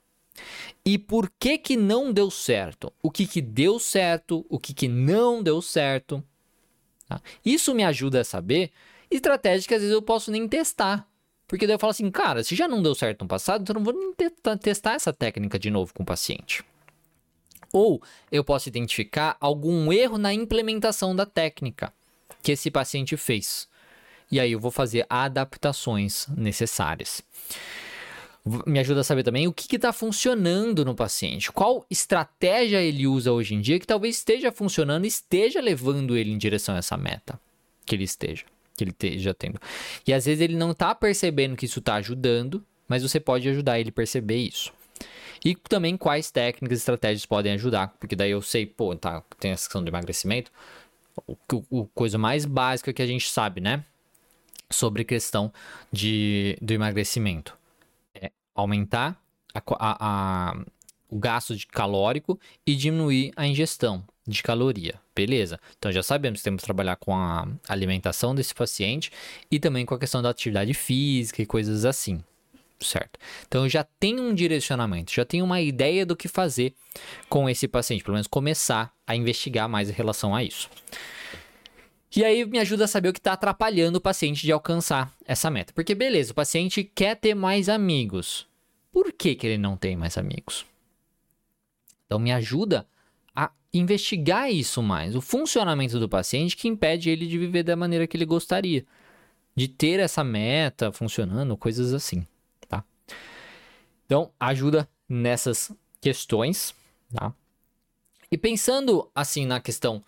E 0.85 0.97
por 0.97 1.31
que 1.39 1.57
que 1.57 1.77
não 1.77 2.11
deu 2.11 2.29
certo? 2.29 2.91
O 3.01 3.09
que 3.09 3.25
que 3.25 3.41
deu 3.41 3.79
certo? 3.79 4.45
O 4.49 4.59
que 4.59 4.73
que 4.73 4.87
não 4.87 5.41
deu 5.41 5.61
certo? 5.61 6.23
Tá? 7.07 7.21
Isso 7.45 7.73
me 7.73 7.83
ajuda 7.83 8.21
a 8.21 8.25
saber 8.25 8.71
estratégias 9.09 9.65
que 9.65 9.73
às 9.73 9.81
vezes 9.81 9.93
eu 9.93 10.01
posso 10.01 10.31
nem 10.31 10.47
testar. 10.47 11.07
Porque 11.47 11.67
daí 11.67 11.75
eu 11.75 11.79
falo 11.79 11.91
assim, 11.91 12.09
cara, 12.09 12.43
se 12.43 12.55
já 12.55 12.67
não 12.67 12.81
deu 12.81 12.95
certo 12.95 13.21
no 13.21 13.27
passado, 13.27 13.61
então 13.61 13.75
eu 13.75 13.79
não 13.79 13.85
vou 13.85 13.93
nem 13.93 14.57
testar 14.57 14.93
essa 14.93 15.13
técnica 15.13 15.59
de 15.59 15.69
novo 15.69 15.93
com 15.93 16.03
o 16.03 16.05
paciente. 16.05 16.63
Ou 17.73 18.01
eu 18.31 18.43
posso 18.43 18.69
identificar 18.69 19.35
algum 19.41 19.91
erro 19.91 20.17
na 20.17 20.33
implementação 20.33 21.13
da 21.13 21.25
técnica 21.25 21.91
que 22.41 22.53
esse 22.53 22.71
paciente 22.71 23.17
fez. 23.17 23.67
E 24.31 24.39
aí 24.39 24.51
eu 24.51 24.59
vou 24.59 24.71
fazer 24.71 25.05
adaptações 25.09 26.27
necessárias. 26.29 27.21
Me 28.65 28.79
ajuda 28.79 29.01
a 29.01 29.03
saber 29.03 29.23
também 29.23 29.47
o 29.47 29.53
que 29.53 29.75
está 29.75 29.91
funcionando 29.91 30.85
no 30.85 30.93
paciente, 30.93 31.51
qual 31.51 31.85
estratégia 31.89 32.81
ele 32.81 33.07
usa 33.07 33.31
hoje 33.31 33.55
em 33.55 33.61
dia 33.61 33.79
que 33.79 33.87
talvez 33.87 34.17
esteja 34.17 34.51
funcionando 34.51 35.05
e 35.05 35.07
esteja 35.07 35.59
levando 35.59 36.15
ele 36.15 36.31
em 36.31 36.37
direção 36.37 36.75
a 36.75 36.79
essa 36.79 36.95
meta 36.95 37.39
que 37.85 37.95
ele 37.95 38.03
esteja 38.03 38.45
que 38.75 38.83
ele 38.83 38.91
esteja 38.91 39.33
tendo. 39.33 39.59
E 40.05 40.13
às 40.13 40.25
vezes 40.25 40.41
ele 40.41 40.55
não 40.55 40.71
está 40.71 40.93
percebendo 40.93 41.55
que 41.55 41.65
isso 41.65 41.79
está 41.79 41.95
ajudando, 41.95 42.63
mas 42.87 43.03
você 43.03 43.19
pode 43.19 43.47
ajudar 43.47 43.79
ele 43.79 43.89
a 43.89 43.93
perceber 43.93 44.37
isso. 44.37 44.73
E 45.43 45.55
também 45.55 45.97
quais 45.97 46.31
técnicas 46.31 46.77
e 46.77 46.81
estratégias 46.81 47.25
podem 47.25 47.53
ajudar, 47.53 47.89
porque 47.99 48.15
daí 48.15 48.31
eu 48.31 48.41
sei, 48.41 48.65
pô, 48.65 48.95
tá, 48.95 49.21
tem 49.39 49.51
essa 49.51 49.65
questão 49.65 49.83
do 49.83 49.89
emagrecimento, 49.89 50.51
o, 51.27 51.37
o 51.69 51.85
coisa 51.87 52.17
mais 52.17 52.45
básica 52.45 52.93
que 52.93 53.01
a 53.01 53.07
gente 53.07 53.29
sabe, 53.29 53.59
né? 53.59 53.83
Sobre 54.69 55.03
questão 55.03 55.51
de, 55.91 56.57
do 56.61 56.73
emagrecimento. 56.73 57.57
É 58.15 58.31
aumentar 58.55 59.21
a, 59.53 59.59
a, 59.59 59.97
a, 59.99 60.65
o 61.09 61.19
gasto 61.19 61.55
de 61.55 61.67
calórico 61.67 62.39
e 62.65 62.75
diminuir 62.75 63.31
a 63.35 63.45
ingestão 63.45 64.03
de 64.25 64.41
caloria. 64.41 64.99
Beleza. 65.15 65.59
Então 65.77 65.91
já 65.91 66.01
sabemos 66.01 66.39
que 66.39 66.43
temos 66.45 66.61
que 66.61 66.65
trabalhar 66.65 66.95
com 66.95 67.13
a 67.15 67.47
alimentação 67.67 68.33
desse 68.33 68.55
paciente 68.55 69.11
e 69.51 69.59
também 69.59 69.85
com 69.85 69.93
a 69.93 69.99
questão 69.99 70.21
da 70.21 70.29
atividade 70.29 70.73
física 70.73 71.41
e 71.41 71.45
coisas 71.45 71.85
assim. 71.85 72.23
Certo? 72.83 73.19
Então 73.47 73.63
eu 73.63 73.69
já 73.69 73.83
tenho 73.83 74.21
um 74.21 74.33
direcionamento, 74.33 75.13
já 75.13 75.25
tenho 75.25 75.45
uma 75.45 75.61
ideia 75.61 76.05
do 76.05 76.15
que 76.15 76.27
fazer 76.27 76.73
com 77.29 77.49
esse 77.49 77.67
paciente, 77.67 78.03
pelo 78.03 78.15
menos 78.15 78.27
começar 78.27 78.93
a 79.07 79.15
investigar 79.15 79.67
mais 79.67 79.89
em 79.89 79.93
relação 79.93 80.35
a 80.35 80.43
isso. 80.43 80.69
E 82.15 82.23
aí 82.23 82.45
me 82.45 82.59
ajuda 82.59 82.83
a 82.85 82.87
saber 82.87 83.09
o 83.09 83.13
que 83.13 83.19
está 83.19 83.33
atrapalhando 83.33 83.97
o 83.97 84.01
paciente 84.01 84.43
de 84.43 84.51
alcançar 84.51 85.11
essa 85.25 85.49
meta. 85.49 85.73
Porque 85.73 85.95
beleza, 85.95 86.31
o 86.31 86.35
paciente 86.35 86.83
quer 86.83 87.15
ter 87.15 87.33
mais 87.33 87.67
amigos. 87.67 88.47
Por 88.91 89.11
que, 89.11 89.33
que 89.33 89.47
ele 89.47 89.57
não 89.57 89.75
tem 89.75 89.95
mais 89.95 90.17
amigos? 90.17 90.65
Então 92.05 92.19
me 92.19 92.31
ajuda 92.31 92.85
a 93.35 93.49
investigar 93.73 94.51
isso 94.51 94.83
mais, 94.83 95.15
o 95.15 95.21
funcionamento 95.21 95.99
do 95.99 96.07
paciente 96.07 96.55
que 96.55 96.67
impede 96.67 97.09
ele 97.09 97.25
de 97.25 97.39
viver 97.39 97.63
da 97.63 97.75
maneira 97.75 98.05
que 98.05 98.15
ele 98.15 98.25
gostaria, 98.25 98.85
de 99.55 99.67
ter 99.67 99.99
essa 99.99 100.23
meta 100.23 100.91
funcionando, 100.91 101.57
coisas 101.57 101.91
assim? 101.91 102.27
Então, 104.13 104.29
ajuda 104.39 104.87
nessas 105.09 105.71
questões, 105.99 106.75
tá? 107.11 107.33
E 108.31 108.37
pensando 108.37 109.09
assim 109.15 109.43
na 109.43 109.59
questão 109.59 110.03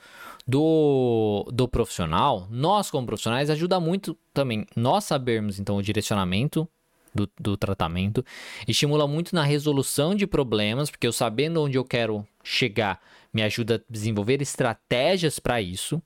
do, 0.46 1.44
do 1.52 1.68
profissional, 1.68 2.48
nós 2.52 2.92
como 2.92 3.08
profissionais 3.08 3.50
ajuda 3.50 3.80
muito 3.80 4.16
também 4.32 4.68
nós 4.76 5.06
sabermos 5.06 5.60
então 5.60 5.78
o 5.78 5.82
direcionamento 5.82 6.70
do, 7.16 7.28
do 7.40 7.58
tratamento, 7.58 8.24
estimula 8.68 9.08
muito 9.08 9.34
na 9.34 9.44
resolução 9.44 10.14
de 10.14 10.28
problemas, 10.28 10.92
porque 10.92 11.08
eu 11.08 11.14
sabendo 11.14 11.64
onde 11.64 11.76
eu 11.76 11.84
quero 11.84 12.24
chegar 12.44 13.02
me 13.34 13.42
ajuda 13.42 13.78
a 13.78 13.92
desenvolver 13.92 14.40
estratégias 14.40 15.40
para 15.40 15.64
isso, 15.64 16.00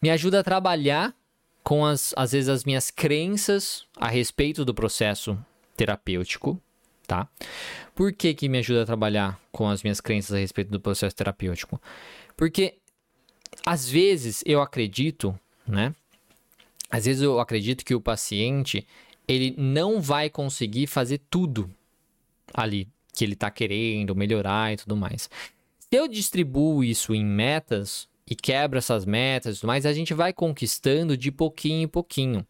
me 0.00 0.08
ajuda 0.08 0.40
a 0.40 0.42
trabalhar 0.42 1.14
com 1.62 1.84
as, 1.84 2.14
às 2.16 2.32
vezes 2.32 2.48
as 2.48 2.64
minhas 2.64 2.90
crenças 2.90 3.84
a 3.94 4.08
respeito 4.08 4.64
do 4.64 4.72
processo 4.72 5.38
terapêutico, 5.76 6.58
tá? 7.06 7.28
Por 7.94 8.12
que 8.12 8.34
que 8.34 8.48
me 8.48 8.58
ajuda 8.58 8.82
a 8.82 8.86
trabalhar 8.86 9.40
com 9.52 9.68
as 9.68 9.82
minhas 9.82 10.00
crenças 10.00 10.34
a 10.34 10.38
respeito 10.38 10.70
do 10.70 10.80
processo 10.80 11.14
terapêutico? 11.14 11.80
Porque 12.36 12.78
às 13.64 13.88
vezes 13.88 14.42
eu 14.46 14.60
acredito, 14.60 15.38
né? 15.66 15.94
Às 16.90 17.06
vezes 17.06 17.22
eu 17.22 17.40
acredito 17.40 17.84
que 17.84 17.94
o 17.94 18.00
paciente 18.00 18.86
ele 19.26 19.54
não 19.56 20.00
vai 20.00 20.28
conseguir 20.28 20.86
fazer 20.86 21.20
tudo 21.30 21.70
ali 22.52 22.88
que 23.12 23.24
ele 23.24 23.34
está 23.34 23.50
querendo 23.50 24.14
melhorar 24.14 24.72
e 24.72 24.76
tudo 24.76 24.96
mais. 24.96 25.30
Se 25.78 25.88
eu 25.92 26.08
distribuo 26.08 26.82
isso 26.82 27.14
em 27.14 27.24
metas 27.24 28.08
e 28.28 28.34
quebro 28.34 28.78
essas 28.78 29.04
metas 29.04 29.56
e 29.56 29.60
tudo 29.60 29.68
mais, 29.68 29.86
a 29.86 29.92
gente 29.92 30.12
vai 30.12 30.32
conquistando 30.32 31.16
de 31.16 31.30
pouquinho 31.30 31.82
em 31.82 31.88
pouquinho. 31.88 32.46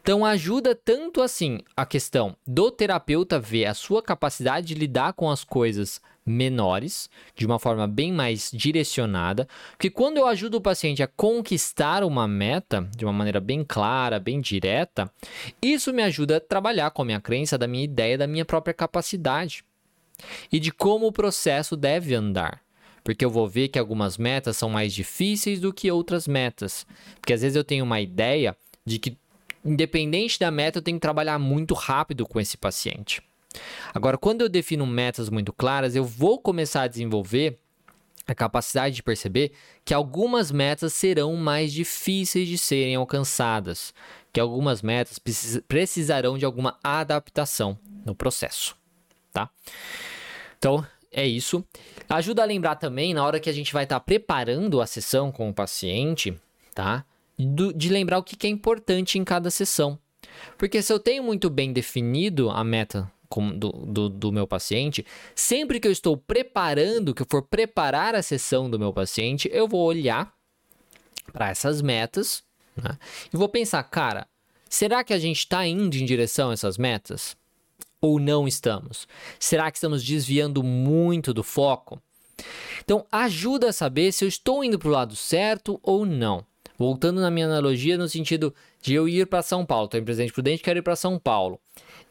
Então 0.00 0.24
ajuda 0.24 0.74
tanto 0.74 1.20
assim 1.20 1.60
a 1.76 1.84
questão 1.84 2.36
do 2.46 2.70
terapeuta 2.70 3.38
ver 3.38 3.66
a 3.66 3.74
sua 3.74 4.02
capacidade 4.02 4.66
de 4.66 4.74
lidar 4.74 5.12
com 5.12 5.30
as 5.30 5.44
coisas 5.44 6.00
menores, 6.24 7.10
de 7.34 7.44
uma 7.44 7.58
forma 7.58 7.86
bem 7.86 8.12
mais 8.12 8.50
direcionada, 8.52 9.48
porque 9.72 9.90
quando 9.90 10.18
eu 10.18 10.26
ajudo 10.26 10.56
o 10.56 10.60
paciente 10.60 11.02
a 11.02 11.08
conquistar 11.08 12.04
uma 12.04 12.28
meta 12.28 12.88
de 12.96 13.04
uma 13.04 13.12
maneira 13.12 13.40
bem 13.40 13.64
clara, 13.64 14.20
bem 14.20 14.40
direta, 14.40 15.12
isso 15.60 15.92
me 15.92 16.02
ajuda 16.02 16.36
a 16.36 16.40
trabalhar 16.40 16.90
com 16.92 17.02
a 17.02 17.04
minha 17.04 17.20
crença, 17.20 17.58
da 17.58 17.66
minha 17.66 17.84
ideia, 17.84 18.16
da 18.16 18.26
minha 18.26 18.44
própria 18.44 18.72
capacidade 18.72 19.64
e 20.50 20.60
de 20.60 20.70
como 20.70 21.06
o 21.06 21.12
processo 21.12 21.76
deve 21.76 22.14
andar. 22.14 22.60
Porque 23.04 23.24
eu 23.24 23.30
vou 23.30 23.48
ver 23.48 23.68
que 23.68 23.80
algumas 23.80 24.16
metas 24.16 24.56
são 24.56 24.70
mais 24.70 24.94
difíceis 24.94 25.60
do 25.60 25.72
que 25.72 25.90
outras 25.90 26.28
metas. 26.28 26.86
Porque 27.20 27.32
às 27.32 27.42
vezes 27.42 27.56
eu 27.56 27.64
tenho 27.64 27.84
uma 27.84 28.00
ideia 28.00 28.56
de 28.84 28.98
que, 28.98 29.16
independente 29.64 30.38
da 30.38 30.50
meta, 30.50 30.78
eu 30.78 30.82
tenho 30.82 30.96
que 30.96 31.02
trabalhar 31.02 31.38
muito 31.38 31.74
rápido 31.74 32.26
com 32.26 32.40
esse 32.40 32.56
paciente. 32.56 33.22
Agora, 33.94 34.16
quando 34.16 34.40
eu 34.40 34.48
defino 34.48 34.86
metas 34.86 35.28
muito 35.28 35.52
claras, 35.52 35.94
eu 35.94 36.04
vou 36.04 36.38
começar 36.38 36.82
a 36.82 36.88
desenvolver 36.88 37.58
a 38.26 38.34
capacidade 38.34 38.94
de 38.94 39.02
perceber 39.02 39.52
que 39.84 39.92
algumas 39.92 40.50
metas 40.50 40.92
serão 40.92 41.34
mais 41.36 41.72
difíceis 41.72 42.48
de 42.48 42.56
serem 42.56 42.94
alcançadas, 42.94 43.92
que 44.32 44.40
algumas 44.40 44.80
metas 44.80 45.20
precisarão 45.68 46.38
de 46.38 46.44
alguma 46.44 46.78
adaptação 46.82 47.78
no 48.04 48.14
processo, 48.14 48.76
tá? 49.32 49.50
Então, 50.56 50.86
é 51.10 51.26
isso. 51.26 51.64
Ajuda 52.08 52.42
a 52.42 52.46
lembrar 52.46 52.76
também, 52.76 53.12
na 53.12 53.24
hora 53.24 53.40
que 53.40 53.50
a 53.50 53.52
gente 53.52 53.72
vai 53.72 53.84
estar 53.84 54.00
tá 54.00 54.04
preparando 54.04 54.80
a 54.80 54.86
sessão 54.86 55.30
com 55.30 55.50
o 55.50 55.54
paciente, 55.54 56.34
tá? 56.74 57.04
Do, 57.46 57.72
de 57.72 57.88
lembrar 57.88 58.18
o 58.18 58.22
que, 58.22 58.36
que 58.36 58.46
é 58.46 58.50
importante 58.50 59.18
em 59.18 59.24
cada 59.24 59.50
sessão. 59.50 59.98
Porque 60.56 60.82
se 60.82 60.92
eu 60.92 60.98
tenho 60.98 61.22
muito 61.22 61.50
bem 61.50 61.72
definido 61.72 62.50
a 62.50 62.62
meta 62.64 63.10
do, 63.56 63.72
do, 63.72 64.08
do, 64.08 64.32
meu 64.32 64.46
paciente, 64.46 65.06
sempre 65.34 65.80
que 65.80 65.88
eu 65.88 65.92
estou 65.92 66.16
preparando, 66.16 67.14
que 67.14 67.22
eu 67.22 67.26
for 67.30 67.42
preparar 67.42 68.14
a 68.14 68.22
sessão 68.22 68.68
do 68.68 68.78
meu 68.78 68.92
paciente, 68.92 69.48
eu 69.52 69.66
vou 69.66 69.84
olhar 69.84 70.34
para 71.32 71.48
essas 71.48 71.80
metas 71.80 72.42
né? 72.76 72.98
e 73.32 73.36
vou 73.36 73.48
pensar, 73.48 73.82
cara, 73.84 74.26
será 74.68 75.02
que 75.02 75.14
a 75.14 75.18
gente 75.18 75.38
está 75.38 75.66
indo 75.66 75.96
em 75.96 76.04
direção 76.04 76.50
a 76.50 76.52
essas 76.52 76.76
metas? 76.76 77.36
Ou 78.00 78.18
não 78.18 78.48
estamos? 78.48 79.06
Será 79.38 79.70
que 79.70 79.78
estamos 79.78 80.04
desviando 80.04 80.62
muito 80.62 81.32
do 81.32 81.42
foco? 81.42 82.02
Então, 82.80 83.06
ajuda 83.12 83.68
a 83.68 83.72
saber 83.72 84.12
se 84.12 84.24
eu 84.24 84.28
estou 84.28 84.64
indo 84.64 84.78
para 84.78 84.88
o 84.88 84.92
lado 84.92 85.14
certo 85.14 85.78
ou 85.82 86.04
não. 86.04 86.44
Voltando 86.82 87.20
na 87.20 87.30
minha 87.30 87.46
analogia, 87.46 87.96
no 87.96 88.08
sentido 88.08 88.52
de 88.80 88.92
eu 88.92 89.08
ir 89.08 89.28
para 89.28 89.40
São 89.40 89.64
Paulo, 89.64 89.84
estou 89.84 90.00
em 90.00 90.04
Presidente 90.04 90.32
Prudente, 90.32 90.64
quero 90.64 90.80
ir 90.80 90.82
para 90.82 90.96
São 90.96 91.16
Paulo. 91.16 91.60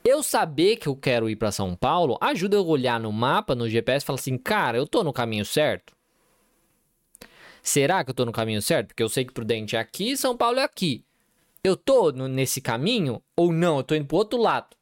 Eu 0.01 0.23
saber 0.23 0.77
que 0.77 0.87
eu 0.87 0.95
quero 0.95 1.29
ir 1.29 1.35
para 1.35 1.51
São 1.51 1.75
Paulo 1.75 2.17
ajuda 2.21 2.55
eu 2.55 2.65
olhar 2.65 2.97
no 2.97 3.11
mapa, 3.11 3.53
no 3.53 3.67
GPS 3.67 4.05
e 4.05 4.07
falar 4.07 4.17
assim, 4.17 4.37
cara, 4.37 4.77
eu 4.77 4.87
tô 4.87 5.03
no 5.03 5.11
caminho 5.11 5.43
certo? 5.43 5.93
Será 7.61 8.01
que 8.01 8.11
eu 8.11 8.13
tô 8.13 8.23
no 8.23 8.31
caminho 8.31 8.61
certo? 8.61 8.87
Porque 8.87 9.03
eu 9.03 9.09
sei 9.09 9.25
que 9.25 9.33
Prudente 9.33 9.75
é 9.75 9.79
aqui 9.79 10.15
São 10.15 10.37
Paulo 10.37 10.57
é 10.57 10.63
aqui. 10.63 11.03
Eu 11.61 11.75
tô 11.75 12.13
no, 12.13 12.29
nesse 12.29 12.61
caminho 12.61 13.21
ou 13.35 13.51
não? 13.51 13.79
Eu 13.79 13.83
tô 13.83 13.93
indo 13.93 14.05
pro 14.05 14.19
outro 14.19 14.39
lado. 14.39 14.77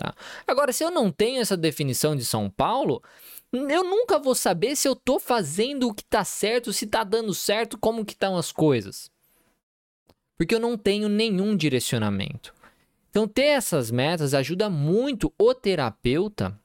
Tá? 0.00 0.14
Agora, 0.46 0.72
se 0.72 0.82
eu 0.82 0.90
não 0.90 1.12
tenho 1.12 1.42
essa 1.42 1.58
definição 1.58 2.16
de 2.16 2.24
São 2.24 2.48
Paulo, 2.48 3.02
eu 3.52 3.84
nunca 3.84 4.18
vou 4.18 4.34
saber 4.34 4.74
se 4.74 4.88
eu 4.88 4.96
tô 4.96 5.20
fazendo 5.20 5.88
o 5.88 5.94
que 5.94 6.02
tá 6.02 6.24
certo, 6.24 6.72
se 6.72 6.86
tá 6.86 7.04
dando 7.04 7.34
certo, 7.34 7.76
como 7.76 8.02
que 8.02 8.14
estão 8.14 8.34
as 8.34 8.50
coisas. 8.50 9.10
Porque 10.38 10.54
eu 10.54 10.58
não 10.58 10.78
tenho 10.78 11.06
nenhum 11.06 11.54
direcionamento. 11.54 12.54
Então, 13.10 13.28
ter 13.28 13.42
essas 13.42 13.90
metas 13.90 14.32
ajuda 14.32 14.70
muito 14.70 15.30
o 15.38 15.52
terapeuta 15.52 16.58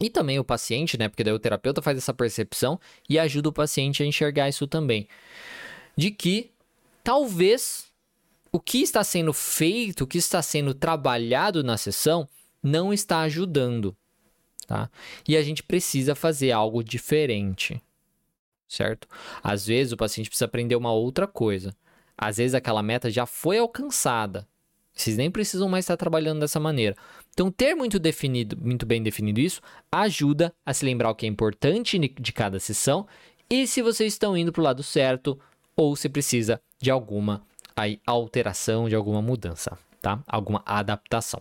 e 0.00 0.08
também 0.08 0.38
o 0.38 0.44
paciente, 0.44 0.96
né? 0.96 1.08
Porque 1.08 1.24
daí 1.24 1.32
o 1.32 1.40
terapeuta 1.40 1.82
faz 1.82 1.98
essa 1.98 2.14
percepção 2.14 2.78
e 3.08 3.18
ajuda 3.18 3.48
o 3.48 3.52
paciente 3.52 4.00
a 4.00 4.06
enxergar 4.06 4.48
isso 4.48 4.64
também. 4.68 5.08
De 5.96 6.12
que 6.12 6.52
talvez 7.02 7.86
o 8.52 8.60
que 8.60 8.80
está 8.80 9.02
sendo 9.02 9.32
feito, 9.32 10.04
o 10.04 10.06
que 10.06 10.18
está 10.18 10.40
sendo 10.40 10.72
trabalhado 10.72 11.64
na 11.64 11.76
sessão, 11.76 12.28
não 12.62 12.92
está 12.92 13.20
ajudando, 13.20 13.96
tá? 14.66 14.90
E 15.26 15.36
a 15.36 15.42
gente 15.42 15.62
precisa 15.62 16.14
fazer 16.14 16.52
algo 16.52 16.82
diferente, 16.82 17.82
certo? 18.68 19.08
Às 19.42 19.66
vezes 19.66 19.92
o 19.92 19.96
paciente 19.96 20.28
precisa 20.28 20.46
aprender 20.46 20.76
uma 20.76 20.92
outra 20.92 21.26
coisa. 21.26 21.74
Às 22.16 22.36
vezes 22.36 22.54
aquela 22.54 22.82
meta 22.82 23.10
já 23.10 23.26
foi 23.26 23.58
alcançada 23.58 24.46
vocês 25.00 25.16
nem 25.16 25.30
precisam 25.30 25.68
mais 25.68 25.84
estar 25.84 25.96
trabalhando 25.96 26.40
dessa 26.40 26.60
maneira. 26.60 26.96
Então, 27.32 27.50
ter 27.50 27.74
muito 27.74 27.98
definido, 27.98 28.56
muito 28.60 28.84
bem 28.84 29.02
definido 29.02 29.40
isso, 29.40 29.60
ajuda 29.90 30.52
a 30.64 30.74
se 30.74 30.84
lembrar 30.84 31.10
o 31.10 31.14
que 31.14 31.26
é 31.26 31.28
importante 31.28 31.98
de 31.98 32.32
cada 32.32 32.58
sessão 32.58 33.06
e 33.48 33.66
se 33.66 33.82
vocês 33.82 34.12
estão 34.12 34.36
indo 34.36 34.52
para 34.52 34.60
o 34.60 34.64
lado 34.64 34.82
certo 34.82 35.38
ou 35.76 35.96
se 35.96 36.08
precisa 36.08 36.60
de 36.78 36.90
alguma 36.90 37.42
aí, 37.74 38.00
alteração, 38.06 38.88
de 38.88 38.94
alguma 38.94 39.22
mudança, 39.22 39.78
tá? 40.02 40.22
Alguma 40.26 40.62
adaptação. 40.66 41.40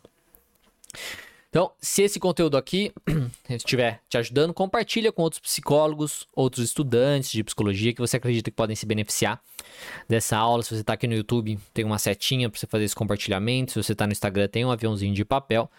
Então, 1.50 1.72
se 1.82 2.04
esse 2.04 2.20
conteúdo 2.20 2.58
aqui 2.58 2.94
estiver 3.50 4.02
te 4.08 4.20
ajudando, 4.20 4.54
compartilha 4.54 5.12
com 5.12 5.24
outros 5.24 5.40
psicólogos, 5.40 6.28
outros 6.36 6.64
estudantes 6.64 7.32
de 7.32 7.44
psicologia 7.44 7.92
que 7.92 8.00
você 8.00 8.18
acredita 8.18 8.52
que 8.52 8.56
podem 8.56 8.76
se 8.76 8.86
beneficiar 8.86 9.42
dessa 10.08 10.38
aula. 10.38 10.62
Se 10.62 10.70
você 10.70 10.82
está 10.82 10.94
aqui 10.94 11.08
no 11.08 11.16
YouTube, 11.16 11.58
tem 11.74 11.84
uma 11.84 11.98
setinha 11.98 12.50
para 12.50 12.60
você 12.60 12.68
fazer 12.68 12.84
esse 12.84 12.96
compartilhamento. 12.96 13.72
Se 13.72 13.82
você 13.82 13.94
está 13.94 14.06
no 14.06 14.12
Instagram, 14.12 14.48
tem 14.48 14.64
um 14.64 14.70
aviãozinho 14.70 15.14
de 15.14 15.26
papel. 15.26 15.70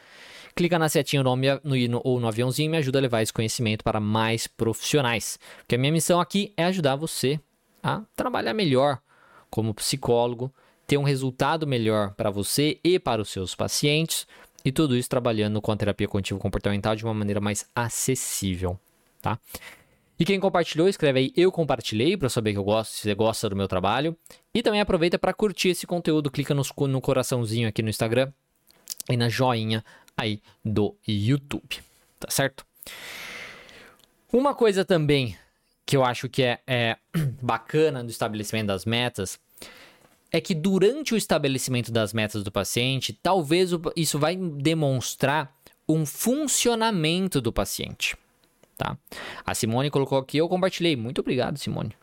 Clica 0.56 0.76
na 0.76 0.88
setinha 0.88 1.22
no, 1.22 1.36
no, 1.36 2.00
ou 2.02 2.18
no 2.18 2.26
aviãozinho 2.26 2.66
e 2.66 2.70
me 2.70 2.78
ajuda 2.78 2.98
a 2.98 3.02
levar 3.02 3.22
esse 3.22 3.32
conhecimento 3.32 3.84
para 3.84 4.00
mais 4.00 4.48
profissionais. 4.48 5.38
Porque 5.58 5.76
a 5.76 5.78
minha 5.78 5.92
missão 5.92 6.20
aqui 6.20 6.52
é 6.56 6.64
ajudar 6.64 6.96
você 6.96 7.38
a 7.80 8.02
trabalhar 8.16 8.52
melhor 8.52 9.00
como 9.48 9.72
psicólogo, 9.72 10.52
ter 10.84 10.98
um 10.98 11.04
resultado 11.04 11.64
melhor 11.64 12.12
para 12.14 12.30
você 12.30 12.80
e 12.82 12.98
para 12.98 13.22
os 13.22 13.30
seus 13.30 13.54
pacientes 13.54 14.26
e 14.64 14.70
tudo 14.72 14.96
isso 14.96 15.08
trabalhando 15.08 15.60
com 15.60 15.72
a 15.72 15.76
terapia 15.76 16.08
cognitivo-comportamental 16.08 16.94
de 16.94 17.04
uma 17.04 17.14
maneira 17.14 17.40
mais 17.40 17.68
acessível, 17.74 18.78
tá? 19.20 19.38
E 20.18 20.24
quem 20.24 20.38
compartilhou, 20.38 20.86
escreve 20.86 21.18
aí 21.18 21.32
eu 21.34 21.50
compartilhei 21.50 22.14
para 22.14 22.28
saber 22.28 22.52
que 22.52 22.58
eu 22.58 22.64
gosto, 22.64 22.92
se 22.92 23.02
você 23.02 23.14
gosta 23.14 23.48
do 23.48 23.56
meu 23.56 23.66
trabalho. 23.66 24.14
E 24.52 24.62
também 24.62 24.80
aproveita 24.80 25.18
para 25.18 25.32
curtir 25.32 25.70
esse 25.70 25.86
conteúdo, 25.86 26.30
clica 26.30 26.54
no, 26.54 26.62
no 26.86 27.00
coraçãozinho 27.00 27.66
aqui 27.66 27.82
no 27.82 27.88
Instagram 27.88 28.30
e 29.08 29.16
na 29.16 29.30
joinha 29.30 29.82
aí 30.14 30.42
do 30.62 30.94
YouTube, 31.08 31.78
tá 32.18 32.30
certo? 32.30 32.66
Uma 34.30 34.54
coisa 34.54 34.84
também 34.84 35.36
que 35.86 35.96
eu 35.96 36.04
acho 36.04 36.28
que 36.28 36.42
é, 36.42 36.60
é 36.66 36.96
bacana 37.40 38.02
no 38.02 38.10
estabelecimento 38.10 38.66
das 38.66 38.84
metas 38.84 39.40
é 40.32 40.40
que 40.40 40.54
durante 40.54 41.14
o 41.14 41.16
estabelecimento 41.16 41.90
das 41.90 42.12
metas 42.12 42.42
do 42.42 42.52
paciente, 42.52 43.12
talvez 43.12 43.70
isso 43.96 44.18
vai 44.18 44.36
demonstrar 44.36 45.54
um 45.88 46.06
funcionamento 46.06 47.40
do 47.40 47.52
paciente. 47.52 48.16
Tá? 48.76 48.96
A 49.44 49.54
Simone 49.54 49.90
colocou 49.90 50.18
aqui, 50.18 50.38
eu 50.38 50.48
compartilhei. 50.48 50.96
Muito 50.96 51.20
obrigado, 51.20 51.58
Simone. 51.58 51.94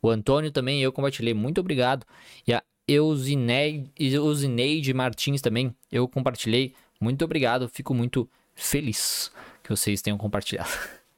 O 0.00 0.10
Antônio 0.10 0.50
também, 0.50 0.82
eu 0.82 0.92
compartilhei. 0.92 1.32
Muito 1.32 1.60
obrigado. 1.60 2.04
E 2.46 2.52
a 2.52 2.62
Eusineide, 2.86 3.90
Eusineide 3.98 4.92
Martins 4.92 5.40
também, 5.40 5.74
eu 5.90 6.06
compartilhei. 6.08 6.74
Muito 7.00 7.24
obrigado. 7.24 7.68
Fico 7.68 7.94
muito 7.94 8.28
feliz 8.54 9.30
que 9.62 9.70
vocês 9.70 10.02
tenham 10.02 10.18
compartilhado. 10.18 10.70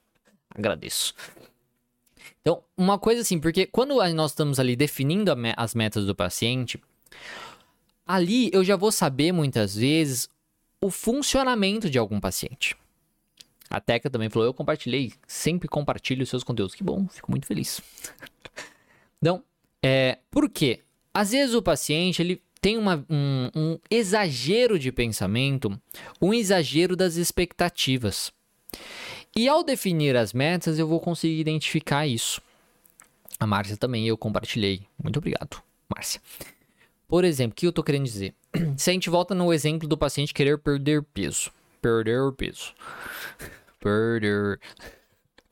Agradeço. 0.55 1.15
Então, 2.45 2.63
uma 2.77 2.99
coisa 2.99 3.23
assim, 3.23 3.41
porque 3.41 3.65
quando 3.65 3.95
nós 4.13 4.33
estamos 4.33 4.61
ali 4.61 4.77
definindo 4.77 5.33
as 5.57 5.75
metas 5.75 6.05
do 6.05 6.15
paciente, 6.15 6.79
ali 8.07 8.51
eu 8.53 8.63
já 8.63 8.77
vou 8.77 8.93
saber 8.93 9.33
muitas 9.33 9.75
vezes 9.75 10.29
o 10.79 10.91
funcionamento 10.91 11.89
de 11.89 11.99
algum 11.99 12.21
paciente. 12.21 12.77
A 13.71 13.81
Teca 13.81 14.11
também 14.11 14.29
falou: 14.29 14.47
eu 14.47 14.53
compartilhei, 14.53 15.15
sempre 15.27 15.69
compartilho 15.69 16.23
os 16.23 16.29
seus 16.29 16.45
conteúdos. 16.45 16.75
Que 16.75 16.85
bom, 16.85 17.09
fico 17.09 17.31
muito 17.31 17.47
feliz. 17.47 17.81
então, 19.19 19.43
é, 19.83 20.19
por 20.31 20.51
quê? 20.51 20.85
às 21.15 21.31
vezes 21.31 21.55
o 21.55 21.63
paciente 21.63 22.21
ele 22.21 22.43
tem 22.61 22.77
uma, 22.77 23.07
um, 23.09 23.51
um 23.55 23.79
exagero 23.89 24.79
de 24.79 24.91
pensamento, 24.91 25.81
um 26.21 26.35
exagero 26.35 26.97
das 26.97 27.15
expectativas. 27.15 28.33
E 29.37 29.49
ao 29.49 29.65
definir 29.65 30.17
as 30.17 30.33
metas, 30.33 30.79
eu 30.79 30.87
vou 30.87 31.01
conseguir 31.01 31.41
identificar 31.41 32.07
isso. 32.07 32.41
A 33.39 33.47
Márcia 33.47 33.77
também 33.77 34.07
eu 34.07 34.17
compartilhei. 34.17 34.87
Muito 35.03 35.19
obrigado, 35.19 35.61
Márcia. 35.89 36.21
Por 37.09 37.25
exemplo, 37.25 37.53
o 37.53 37.57
que 37.57 37.67
eu 37.67 37.71
estou 37.71 37.83
querendo 37.83 38.05
dizer? 38.05 38.33
Se 38.79 38.91
a 38.91 38.93
gente 38.93 39.11
volta 39.11 39.35
no 39.35 39.53
exemplo 39.53 39.89
do 39.89 39.99
paciente 39.99 40.33
querer 40.33 40.59
perder 40.59 41.03
peso. 41.03 41.51
Perder 41.83 42.33
peso. 42.33 42.75
Perder. 43.81 44.61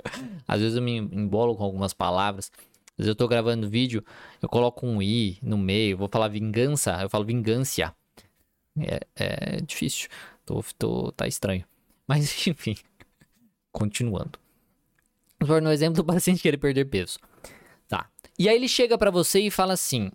Às 0.46 0.60
vezes 0.60 0.76
eu 0.76 0.82
me 0.82 0.96
embolo 0.96 1.56
com 1.56 1.64
algumas 1.64 1.92
palavras. 1.92 2.52
Às 2.92 2.98
vezes 2.98 3.08
eu 3.08 3.12
estou 3.14 3.26
gravando 3.26 3.68
vídeo, 3.68 4.04
eu 4.40 4.48
coloco 4.48 4.86
um 4.86 5.02
i 5.02 5.38
no 5.42 5.58
meio, 5.58 5.96
vou 5.96 6.08
falar 6.08 6.28
vingança, 6.28 7.00
eu 7.02 7.10
falo 7.10 7.24
vingância. 7.24 7.92
É, 8.78 9.00
é 9.16 9.60
difícil. 9.60 10.08
Tô, 10.46 10.62
tô, 10.78 11.10
tá 11.12 11.26
estranho. 11.26 11.64
Mas 12.06 12.30
enfim. 12.46 12.76
Continuando. 13.72 14.38
Vamos 15.40 15.64
no 15.64 15.72
exemplo 15.72 15.96
do 15.96 16.04
paciente 16.04 16.42
querer 16.42 16.58
perder 16.58 16.84
peso. 16.84 17.18
Tá. 17.88 18.08
E 18.38 18.48
aí 18.48 18.54
ele 18.54 18.68
chega 18.68 18.96
para 18.96 19.10
você 19.10 19.40
e 19.40 19.50
fala 19.50 19.72
assim: 19.72 20.10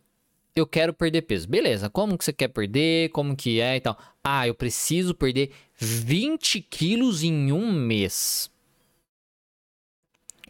eu 0.56 0.66
quero 0.66 0.94
perder 0.94 1.24
peso. 1.24 1.48
Beleza, 1.48 1.90
como 1.90 2.18
que 2.18 2.24
você 2.24 2.34
quer 2.34 2.48
perder? 2.48 3.10
Como 3.10 3.36
que 3.36 3.60
é 3.60 3.76
e 3.76 3.82
tal? 3.82 3.98
Ah, 4.24 4.48
eu 4.48 4.56
preciso 4.56 5.14
perder 5.14 5.52
20 5.76 6.62
quilos 6.62 7.24
em 7.24 7.52
um 7.52 7.72
mês. 7.72 8.50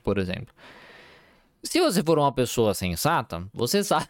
Por 0.03 0.17
exemplo. 0.17 0.53
Se 1.63 1.81
você 1.81 2.01
for 2.01 2.17
uma 2.17 2.31
pessoa 2.31 2.73
sensata, 2.73 3.45
você 3.53 3.83
sabe 3.83 4.07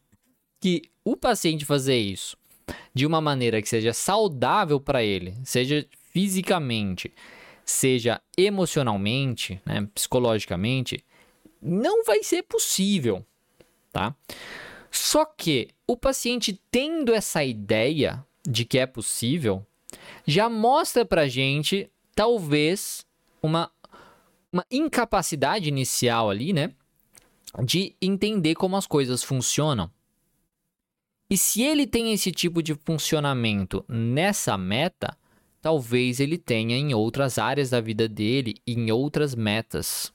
que 0.60 0.82
o 1.04 1.16
paciente 1.16 1.64
fazer 1.64 1.96
isso 1.96 2.36
de 2.94 3.06
uma 3.06 3.20
maneira 3.20 3.62
que 3.62 3.68
seja 3.68 3.92
saudável 3.92 4.78
para 4.78 5.02
ele, 5.02 5.34
seja 5.44 5.86
fisicamente, 6.12 7.12
seja 7.70 8.20
emocionalmente, 8.36 9.60
né, 9.64 9.88
psicologicamente, 9.94 11.04
não 11.62 12.04
vai 12.04 12.22
ser 12.22 12.42
possível, 12.42 13.24
tá? 13.92 14.14
Só 14.90 15.24
que 15.24 15.68
o 15.86 15.96
paciente 15.96 16.60
tendo 16.70 17.14
essa 17.14 17.44
ideia 17.44 18.24
de 18.44 18.64
que 18.64 18.78
é 18.78 18.86
possível, 18.86 19.64
já 20.26 20.48
mostra 20.48 21.04
pra 21.04 21.28
gente 21.28 21.90
talvez 22.14 23.06
uma, 23.42 23.70
uma 24.52 24.64
incapacidade 24.70 25.68
inicial 25.68 26.30
ali, 26.30 26.52
né? 26.52 26.72
De 27.62 27.94
entender 28.00 28.54
como 28.54 28.76
as 28.76 28.86
coisas 28.86 29.22
funcionam. 29.22 29.90
E 31.28 31.36
se 31.36 31.62
ele 31.62 31.86
tem 31.86 32.12
esse 32.12 32.32
tipo 32.32 32.62
de 32.62 32.74
funcionamento 32.74 33.84
nessa 33.88 34.58
meta, 34.58 35.16
talvez 35.60 36.20
ele 36.20 36.38
tenha 36.38 36.76
em 36.76 36.94
outras 36.94 37.38
áreas 37.38 37.70
da 37.70 37.80
vida 37.80 38.08
dele, 38.08 38.56
em 38.66 38.90
outras 38.90 39.34
metas. 39.34 40.12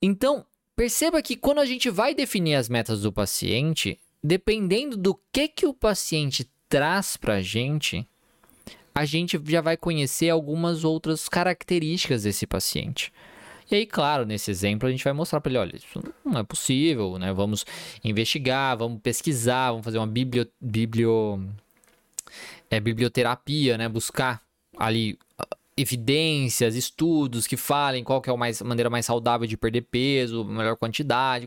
Então, 0.00 0.46
Perceba 0.76 1.22
que 1.22 1.36
quando 1.36 1.58
a 1.60 1.64
gente 1.64 1.88
vai 1.88 2.14
definir 2.14 2.54
as 2.54 2.68
metas 2.68 3.00
do 3.00 3.10
paciente, 3.10 3.98
dependendo 4.22 4.94
do 4.94 5.18
que 5.32 5.48
que 5.48 5.64
o 5.64 5.72
paciente 5.72 6.46
traz 6.68 7.16
para 7.16 7.36
a 7.36 7.42
gente, 7.42 8.06
a 8.94 9.06
gente 9.06 9.40
já 9.46 9.62
vai 9.62 9.74
conhecer 9.74 10.28
algumas 10.28 10.84
outras 10.84 11.30
características 11.30 12.24
desse 12.24 12.46
paciente. 12.46 13.10
E 13.70 13.74
aí, 13.74 13.86
claro, 13.86 14.26
nesse 14.26 14.50
exemplo 14.50 14.86
a 14.86 14.90
gente 14.90 15.02
vai 15.02 15.14
mostrar 15.14 15.40
para 15.40 15.50
ele, 15.50 15.58
olha, 15.58 15.76
isso 15.76 16.02
não 16.22 16.40
é 16.40 16.44
possível, 16.44 17.18
né? 17.18 17.32
Vamos 17.32 17.64
investigar, 18.04 18.76
vamos 18.76 19.00
pesquisar, 19.00 19.70
vamos 19.70 19.84
fazer 19.84 19.96
uma 19.96 20.06
biblio, 20.06 20.46
biblio 20.60 21.42
é, 22.70 22.80
biblioterapia, 22.80 23.76
né? 23.78 23.88
Buscar 23.88 24.42
ali 24.76 25.18
evidências, 25.76 26.74
estudos 26.74 27.46
que 27.46 27.56
falem 27.56 28.02
qual 28.02 28.22
que 28.22 28.30
é 28.30 28.32
a 28.32 28.36
mais, 28.36 28.62
maneira 28.62 28.88
mais 28.88 29.04
saudável 29.04 29.46
de 29.46 29.58
perder 29.58 29.82
peso, 29.82 30.42
melhor 30.42 30.76
quantidade, 30.76 31.46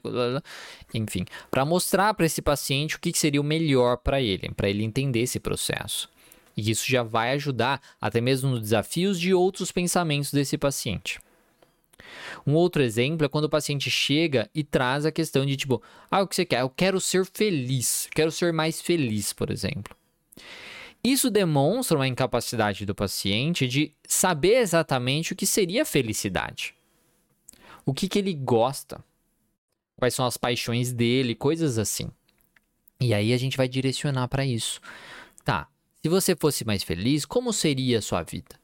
enfim, 0.94 1.26
para 1.50 1.66
mostrar 1.66 2.14
para 2.14 2.28
esse 2.28 2.42
paciente 2.42 2.96
o 2.96 3.00
que, 3.00 3.12
que 3.12 3.18
seria 3.18 3.42
o 3.42 3.44
melhor 3.44 3.98
para 3.98 4.22
ele, 4.22 4.52
para 4.54 4.70
ele 4.70 4.84
entender 4.84 5.22
esse 5.22 5.40
processo. 5.40 6.08
E 6.56 6.70
isso 6.70 6.86
já 6.88 7.02
vai 7.02 7.32
ajudar 7.34 7.82
até 8.00 8.22
mesmo 8.22 8.52
nos 8.52 8.62
desafios 8.62 9.20
de 9.20 9.34
outros 9.34 9.72
pensamentos 9.72 10.32
desse 10.32 10.58
paciente. 10.58 11.20
Um 12.46 12.54
outro 12.54 12.84
exemplo 12.84 13.26
é 13.26 13.30
quando 13.30 13.46
o 13.46 13.50
paciente 13.50 13.90
chega 13.90 14.50
e 14.54 14.64
traz 14.64 15.06
a 15.06 15.12
questão 15.12 15.46
de 15.46 15.58
tipo, 15.58 15.82
ah, 16.10 16.22
o 16.22 16.28
que 16.28 16.36
você 16.36 16.46
quer? 16.46 16.62
Eu 16.62 16.70
quero 16.70 17.00
ser 17.00 17.26
feliz, 17.26 18.08
quero 18.14 18.32
ser 18.32 18.54
mais 18.54 18.82
feliz, 18.82 19.34
por 19.34 19.50
exemplo. 19.50 19.96
Isso 21.04 21.30
demonstra 21.30 21.98
uma 21.98 22.08
incapacidade 22.08 22.86
do 22.86 22.94
paciente 22.94 23.68
de 23.68 23.94
saber 24.08 24.58
exatamente 24.58 25.34
o 25.34 25.36
que 25.36 25.46
seria 25.46 25.86
felicidade. 25.86 26.76
O 27.86 27.94
que, 27.94 28.10
que 28.10 28.20
ele 28.20 28.34
gosta, 28.34 29.04
quais 29.98 30.14
são 30.14 30.26
as 30.26 30.36
paixões 30.36 30.92
dele, 30.92 31.36
coisas 31.36 31.78
assim. 31.78 32.10
E 33.00 33.14
aí 33.14 33.34
a 33.34 33.38
gente 33.38 33.56
vai 33.56 33.68
direcionar 33.68 34.28
para 34.28 34.46
isso. 34.46 34.82
Tá, 35.46 35.70
se 36.02 36.10
você 36.10 36.36
fosse 36.36 36.66
mais 36.66 36.84
feliz, 36.84 37.26
como 37.26 37.54
seria 37.54 38.00
a 38.00 38.02
sua 38.02 38.22
vida? 38.22 38.60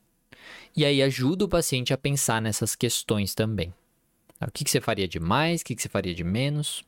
E 0.76 0.84
aí 0.84 1.02
ajuda 1.02 1.46
o 1.46 1.50
paciente 1.50 1.94
a 1.94 1.98
pensar 1.98 2.42
nessas 2.42 2.76
questões 2.76 3.34
também. 3.34 3.74
O 4.42 4.52
que, 4.52 4.66
que 4.66 4.70
você 4.70 4.82
faria 4.82 5.08
de 5.08 5.20
mais, 5.20 5.62
o 5.62 5.66
que, 5.66 5.76
que 5.76 5.82
você 5.82 5.88
faria 5.88 6.14
de 6.14 6.24
menos? 6.24 6.84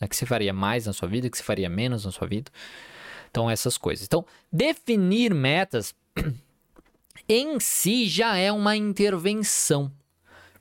O 0.00 0.08
que 0.08 0.16
você 0.16 0.26
faria 0.26 0.52
mais 0.52 0.86
na 0.86 0.92
sua 0.92 1.08
vida, 1.08 1.28
o 1.28 1.30
que 1.30 1.38
você 1.38 1.44
faria 1.44 1.68
menos 1.68 2.04
na 2.04 2.10
sua 2.10 2.26
vida? 2.26 2.50
Então, 3.30 3.48
essas 3.48 3.78
coisas. 3.78 4.04
Então, 4.04 4.24
definir 4.52 5.32
metas 5.32 5.94
em 7.28 7.60
si 7.60 8.08
já 8.08 8.36
é 8.36 8.50
uma 8.50 8.76
intervenção, 8.76 9.90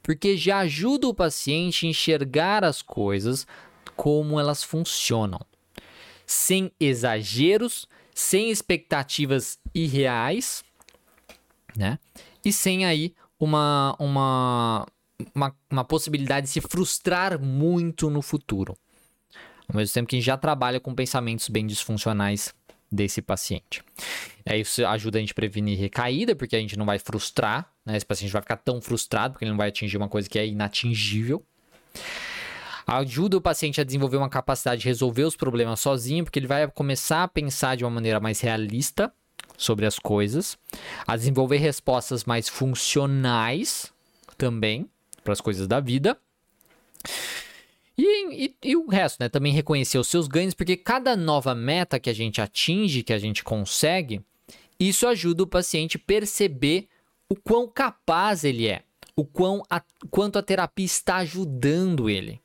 porque 0.03 0.37
já 0.37 0.59
ajuda 0.59 1.07
o 1.07 1.13
paciente 1.13 1.85
a 1.85 1.89
enxergar 1.89 2.63
as 2.63 2.81
coisas 2.81 3.47
como 3.95 4.39
elas 4.39 4.63
funcionam, 4.63 5.39
sem 6.25 6.71
exageros, 6.79 7.87
sem 8.13 8.51
expectativas 8.51 9.59
irreais, 9.73 10.63
né? 11.75 11.97
E 12.45 12.53
sem 12.53 12.85
aí 12.85 13.13
uma, 13.39 13.95
uma, 13.99 14.85
uma, 15.33 15.55
uma 15.69 15.83
possibilidade 15.83 16.45
de 16.45 16.51
se 16.53 16.61
frustrar 16.61 17.39
muito 17.39 18.09
no 18.09 18.21
futuro. 18.21 18.77
Ao 19.67 19.75
mesmo 19.75 19.93
tempo 19.93 20.07
que 20.07 20.15
a 20.15 20.19
gente 20.19 20.25
já 20.25 20.37
trabalha 20.37 20.79
com 20.79 20.95
pensamentos 20.95 21.47
bem 21.47 21.65
disfuncionais 21.67 22.53
desse 22.91 23.21
paciente. 23.21 23.83
É, 24.45 24.57
isso 24.57 24.85
ajuda 24.85 25.17
a 25.17 25.21
gente 25.21 25.31
a 25.31 25.35
prevenir 25.35 25.77
recaída, 25.77 26.35
porque 26.35 26.55
a 26.55 26.59
gente 26.59 26.77
não 26.77 26.85
vai 26.85 26.97
frustrar, 26.97 27.71
né? 27.85 27.95
Esse 27.95 28.05
paciente 28.05 28.31
vai 28.31 28.41
ficar 28.41 28.57
tão 28.57 28.81
frustrado 28.81 29.33
porque 29.33 29.45
ele 29.45 29.51
não 29.51 29.57
vai 29.57 29.69
atingir 29.69 29.97
uma 29.97 30.09
coisa 30.09 30.27
que 30.27 30.39
é 30.39 30.47
inatingível. 30.47 31.43
Ajuda 32.87 33.37
o 33.37 33.41
paciente 33.41 33.79
a 33.79 33.83
desenvolver 33.83 34.17
uma 34.17 34.29
capacidade 34.29 34.81
de 34.81 34.87
resolver 34.87 35.23
os 35.23 35.35
problemas 35.35 35.79
sozinho, 35.79 36.23
porque 36.23 36.39
ele 36.39 36.47
vai 36.47 36.67
começar 36.71 37.23
a 37.23 37.27
pensar 37.27 37.77
de 37.77 37.83
uma 37.83 37.91
maneira 37.91 38.19
mais 38.19 38.41
realista 38.41 39.13
sobre 39.55 39.85
as 39.85 39.99
coisas, 39.99 40.57
a 41.05 41.15
desenvolver 41.15 41.57
respostas 41.57 42.23
mais 42.23 42.49
funcionais 42.49 43.91
também 44.37 44.89
para 45.23 45.33
as 45.33 45.41
coisas 45.41 45.67
da 45.67 45.79
vida. 45.79 46.17
E, 48.01 48.45
e, 48.45 48.55
e, 48.63 48.77
o 48.77 48.87
resto, 48.87 49.19
né? 49.19 49.27
Também 49.27 49.51
reconhecer 49.51 49.97
os 49.97 50.07
seus 50.07 50.25
ganhos, 50.25 50.53
porque 50.53 50.77
cada 50.77 51.17
nova 51.17 51.53
meta 51.53 51.99
que 51.99 52.09
a 52.09 52.13
gente 52.13 52.39
atinge, 52.39 53.03
que 53.03 53.11
a 53.11 53.19
gente 53.19 53.43
consegue, 53.43 54.21
isso 54.79 55.05
ajuda 55.05 55.43
o 55.43 55.47
paciente 55.47 55.99
perceber 55.99 56.87
o 57.27 57.35
quão 57.35 57.67
capaz 57.67 58.45
ele 58.45 58.69
é, 58.69 58.83
o 59.17 59.25
quão 59.25 59.61
a, 59.69 59.83
quanto 60.09 60.39
a 60.39 60.41
terapia 60.41 60.85
está 60.85 61.17
ajudando 61.17 62.09
ele. 62.09 62.39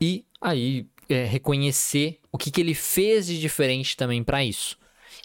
E 0.00 0.24
aí 0.40 0.86
é, 1.08 1.24
reconhecer 1.24 2.20
o 2.30 2.38
que, 2.38 2.52
que 2.52 2.60
ele 2.60 2.74
fez 2.74 3.26
de 3.26 3.40
diferente 3.40 3.96
também 3.96 4.22
para 4.22 4.44
isso. 4.44 4.78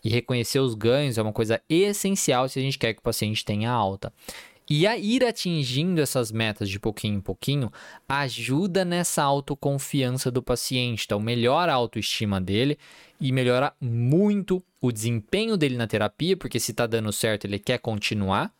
E 0.03 0.10
reconhecer 0.10 0.60
os 0.60 0.73
ganhos 0.73 1.19
é 1.19 1.21
uma 1.21 1.33
coisa 1.33 1.62
essencial 1.69 2.49
se 2.49 2.57
a 2.57 2.63
gente 2.63 2.79
quer 2.79 2.93
que 2.95 2.99
o 2.99 3.03
paciente 3.03 3.45
tenha 3.45 3.69
alta. 3.69 4.12
E 4.69 4.86
a 4.86 4.97
ir 4.97 5.23
atingindo 5.23 6.01
essas 6.01 6.32
metas 6.32 6.69
de 6.69 6.80
pouquinho 6.80 7.15
em 7.15 7.21
pouquinho 7.21 7.71
ajuda 8.08 8.84
nessa 8.84 9.23
autoconfiança 9.23 10.30
do 10.30 10.43
paciente. 10.43 11.06
Então, 11.06 11.19
melhora 11.19 11.71
a 11.71 11.75
autoestima 11.75 12.41
dele 12.41 12.77
e 13.19 13.32
melhora 13.32 13.73
muito 13.80 14.62
o 14.82 14.91
desempenho 14.91 15.56
dele 15.56 15.77
na 15.77 15.88
terapia, 15.88 16.36
porque 16.36 16.60
se 16.60 16.71
está 16.71 16.86
dando 16.86 17.12
certo, 17.13 17.45
ele 17.45 17.60
quer 17.60 17.80
continuar 17.80 18.51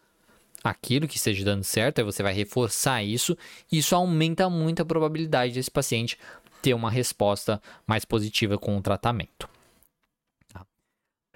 aquilo 0.64 1.08
que 1.08 1.18
esteja 1.18 1.46
dando 1.46 1.64
certo, 1.64 2.00
aí 2.00 2.06
você 2.06 2.24
vai 2.24 2.34
reforçar 2.34 3.04
isso, 3.04 3.38
e 3.72 3.78
isso 3.78 3.96
aumenta 3.96 4.50
muito 4.50 4.82
a 4.82 4.86
probabilidade 4.86 5.54
desse 5.54 5.70
paciente 5.70 6.18
ter 6.62 6.74
uma 6.74 6.90
resposta 6.90 7.62
mais 7.86 8.04
positiva 8.04 8.58
com 8.58 8.78
o 8.78 8.82
tratamento. 8.82 9.57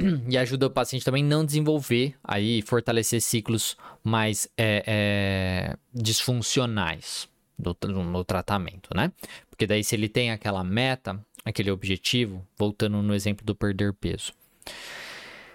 e 0.30 0.38
ajuda 0.38 0.68
o 0.68 0.70
paciente 0.70 1.06
também 1.06 1.24
não 1.24 1.46
desenvolver 1.46 2.16
aí 2.24 2.62
fortalecer 2.62 3.22
ciclos 3.22 3.78
mais 4.04 4.48
é, 4.58 4.84
é, 4.86 5.78
disfuncionais 5.94 7.30
no, 7.58 8.24
tratamento, 8.24 8.90
né? 8.96 9.12
Porque 9.50 9.68
daí 9.68 9.84
se 9.84 9.96
ele 9.96 10.10
tem 10.10 10.32
aquela 10.32 10.64
meta, 10.64 11.20
aquele 11.46 11.70
objetivo, 11.70 12.46
voltando 12.58 13.02
no 13.02 13.14
exemplo 13.14 13.46
do 13.46 13.56
perder 13.56 13.94
peso. 13.94 14.34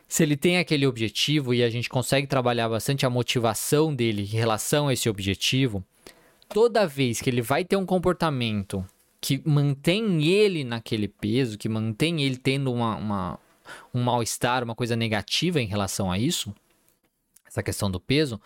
Se 0.08 0.22
ele 0.22 0.36
tem 0.36 0.58
aquele 0.58 0.86
objetivo 0.86 1.52
e 1.52 1.64
a 1.64 1.70
gente 1.70 1.88
consegue 1.88 2.28
trabalhar 2.28 2.68
bastante 2.68 3.04
a 3.04 3.10
motivação 3.10 3.92
dele 3.92 4.22
em 4.22 4.26
relação 4.26 4.86
a 4.86 4.92
esse 4.92 5.08
objetivo, 5.08 5.84
toda 6.48 6.86
vez 6.86 7.20
que 7.20 7.28
ele 7.28 7.42
vai 7.42 7.64
ter 7.64 7.76
um 7.76 7.84
comportamento 7.84 8.84
que 9.20 9.42
mantém 9.44 10.24
ele 10.24 10.62
naquele 10.62 11.08
peso, 11.08 11.58
que 11.58 11.68
mantém 11.68 12.22
ele 12.22 12.36
tendo 12.36 12.72
uma, 12.72 12.94
uma 12.94 13.40
um 13.92 14.02
mal-estar, 14.02 14.62
uma 14.64 14.74
coisa 14.74 14.96
negativa 14.96 15.60
em 15.60 15.66
relação 15.66 16.10
a 16.10 16.18
isso, 16.18 16.54
essa 17.46 17.62
questão 17.62 17.90
do 17.90 18.00
peso, 18.00 18.40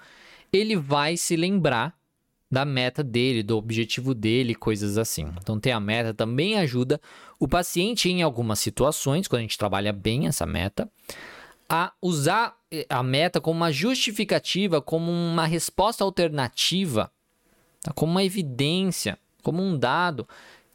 ele 0.52 0.76
vai 0.76 1.16
se 1.16 1.37
lembrar 1.37 1.94
da 2.50 2.64
meta 2.64 3.04
dele, 3.04 3.42
do 3.42 3.56
objetivo 3.56 4.12
dele, 4.12 4.54
coisas 4.54 4.98
assim. 4.98 5.33
Então, 5.40 5.61
ter 5.61 5.70
a 5.70 5.78
meta 5.78 6.12
também 6.12 6.59
ajuda 6.59 7.00
o 7.38 7.46
paciente 7.46 8.09
em 8.09 8.22
algumas 8.22 8.59
situações, 8.59 9.28
quando 9.28 9.40
a 9.40 9.42
gente 9.42 9.56
trabalha 9.56 9.92
bem 9.92 10.26
essa 10.26 10.44
meta, 10.44 10.90
a 11.68 11.92
usar 12.02 12.56
eh, 12.72 12.85
a 12.88 13.02
meta 13.02 13.40
como 13.40 13.61
uma 13.61 13.70
justificativa, 13.70 14.83
como 14.83 15.12
uma 15.12 15.46
resposta 15.46 16.02
alternativa, 16.02 17.12
tá? 17.80 17.92
como 17.92 18.11
uma 18.11 18.24
evidência, 18.24 19.16
como 19.44 19.62
um 19.62 19.78
dado 19.78 20.28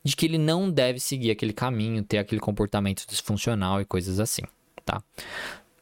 de 0.06 0.15
que 0.15 0.28
ele 0.28 0.38
não 0.38 0.70
deve 0.70 1.00
seguir 1.00 1.32
aquele 1.32 1.52
caminho, 1.52 2.04
ter 2.04 2.20
aquele 2.20 2.39
comportamento 2.39 3.06
disfuncional 3.08 3.82
e 3.82 3.86
coisas 3.86 4.20
assim, 4.20 4.44
tá? 4.86 5.04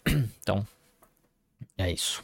Então, 0.41 0.65
é 1.77 1.91
isso. 1.91 2.23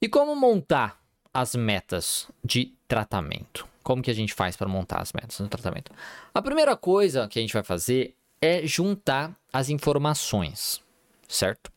E 0.00 0.08
como 0.08 0.34
montar 0.36 1.00
as 1.32 1.54
metas 1.54 2.28
de 2.44 2.72
tratamento? 2.86 3.66
Como 3.82 4.02
que 4.02 4.10
a 4.10 4.14
gente 4.14 4.32
faz 4.32 4.56
para 4.56 4.68
montar 4.68 5.00
as 5.00 5.12
metas 5.12 5.36
de 5.36 5.48
tratamento? 5.48 5.92
A 6.34 6.42
primeira 6.42 6.76
coisa 6.76 7.28
que 7.28 7.38
a 7.38 7.42
gente 7.42 7.52
vai 7.52 7.62
fazer 7.62 8.14
é 8.40 8.66
juntar 8.66 9.36
as 9.52 9.68
informações, 9.68 10.80
certo? 11.28 11.70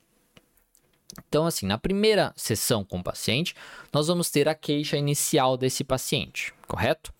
Então, 1.27 1.45
assim, 1.45 1.65
na 1.65 1.77
primeira 1.77 2.33
sessão 2.35 2.83
com 2.83 2.99
o 2.99 3.03
paciente, 3.03 3.55
nós 3.91 4.07
vamos 4.07 4.31
ter 4.31 4.47
a 4.47 4.55
queixa 4.55 4.97
inicial 4.97 5.57
desse 5.57 5.83
paciente, 5.83 6.53
correto? 6.67 7.12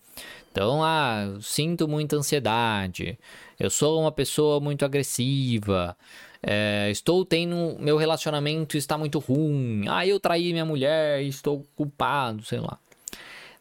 Então, 0.54 0.84
ah, 0.84 1.24
eu 1.34 1.42
sinto 1.42 1.88
muita 1.88 2.14
ansiedade, 2.14 3.18
eu 3.58 3.68
sou 3.68 4.00
uma 4.00 4.12
pessoa 4.12 4.60
muito 4.60 4.84
agressiva, 4.84 5.96
é, 6.40 6.88
estou 6.92 7.24
tendo. 7.24 7.76
Meu 7.80 7.96
relacionamento 7.96 8.76
está 8.76 8.96
muito 8.96 9.18
ruim. 9.18 9.84
Ah, 9.88 10.06
eu 10.06 10.20
traí 10.20 10.52
minha 10.52 10.64
mulher, 10.64 11.20
estou 11.24 11.66
culpado, 11.74 12.44
sei 12.44 12.60
lá. 12.60 12.78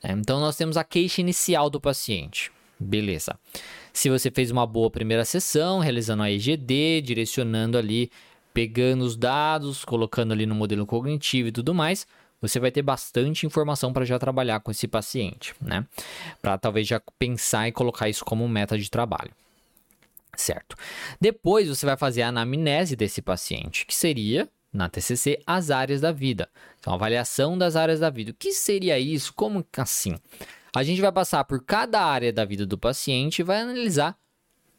É, 0.03 0.12
então 0.12 0.39
nós 0.39 0.56
temos 0.56 0.77
a 0.77 0.84
queixa 0.84 1.19
inicial 1.19 1.67
do 1.67 1.82
paciente. 1.82 2.51
Beleza. 2.79 3.39
Se 3.91 4.08
você 4.08 4.29
fez 4.29 4.51
uma 4.51 4.67
boa 4.67 4.91
primeira 4.91 5.25
sessão, 5.25 5.79
realizando 5.79 6.21
a 6.21 6.29
EGD, 6.29 7.01
direcionando 7.01 7.75
ali, 7.75 8.12
pegando 8.53 9.03
os 9.03 9.15
dados, 9.17 9.84
colocando 9.84 10.32
ali 10.32 10.45
no 10.45 10.53
modelo 10.53 10.86
cognitivo 10.86 11.47
e 11.47 11.51
tudo 11.51 11.73
mais, 11.73 12.06
você 12.43 12.60
vai 12.60 12.71
ter 12.71 12.82
bastante 12.82 13.45
informação 13.45 13.93
para 13.93 14.03
já 14.03 14.19
trabalhar 14.19 14.60
com 14.60 14.69
esse 14.69 14.86
paciente, 14.86 15.56
né? 15.62 15.88
Para 16.41 16.58
talvez 16.58 16.86
já 16.86 17.01
pensar 17.17 17.69
e 17.69 17.71
colocar 17.71 18.10
isso 18.10 18.25
como 18.25 18.45
meta 18.49 18.77
de 18.77 18.91
trabalho. 18.91 19.32
Certo. 20.36 20.75
Depois 21.21 21.69
você 21.69 21.86
vai 21.86 21.95
fazer 21.95 22.21
a 22.23 22.27
anamnese 22.27 22.97
desse 22.97 23.21
paciente, 23.21 23.86
que 23.86 23.95
seria, 23.95 24.49
na 24.73 24.89
TCC, 24.89 25.41
as 25.47 25.71
áreas 25.71 26.01
da 26.01 26.12
vida. 26.12 26.49
Então, 26.82 26.93
avaliação 26.93 27.58
das 27.58 27.77
áreas 27.77 28.01
da 28.01 28.10
vida. 28.10 28.32
O 28.32 28.34
que 28.34 28.51
seria 28.51 28.99
isso? 28.99 29.34
Como 29.34 29.65
assim? 29.77 30.19
A 30.75 30.84
gente 30.84 30.99
vai 30.99 31.13
passar 31.13 31.45
por 31.45 31.63
cada 31.63 32.01
área 32.03 32.34
da 32.34 32.43
vida 32.43 32.65
do 32.65 32.77
paciente 32.77 33.39
e 33.39 33.43
vai 33.43 33.62
analisar 33.62 34.17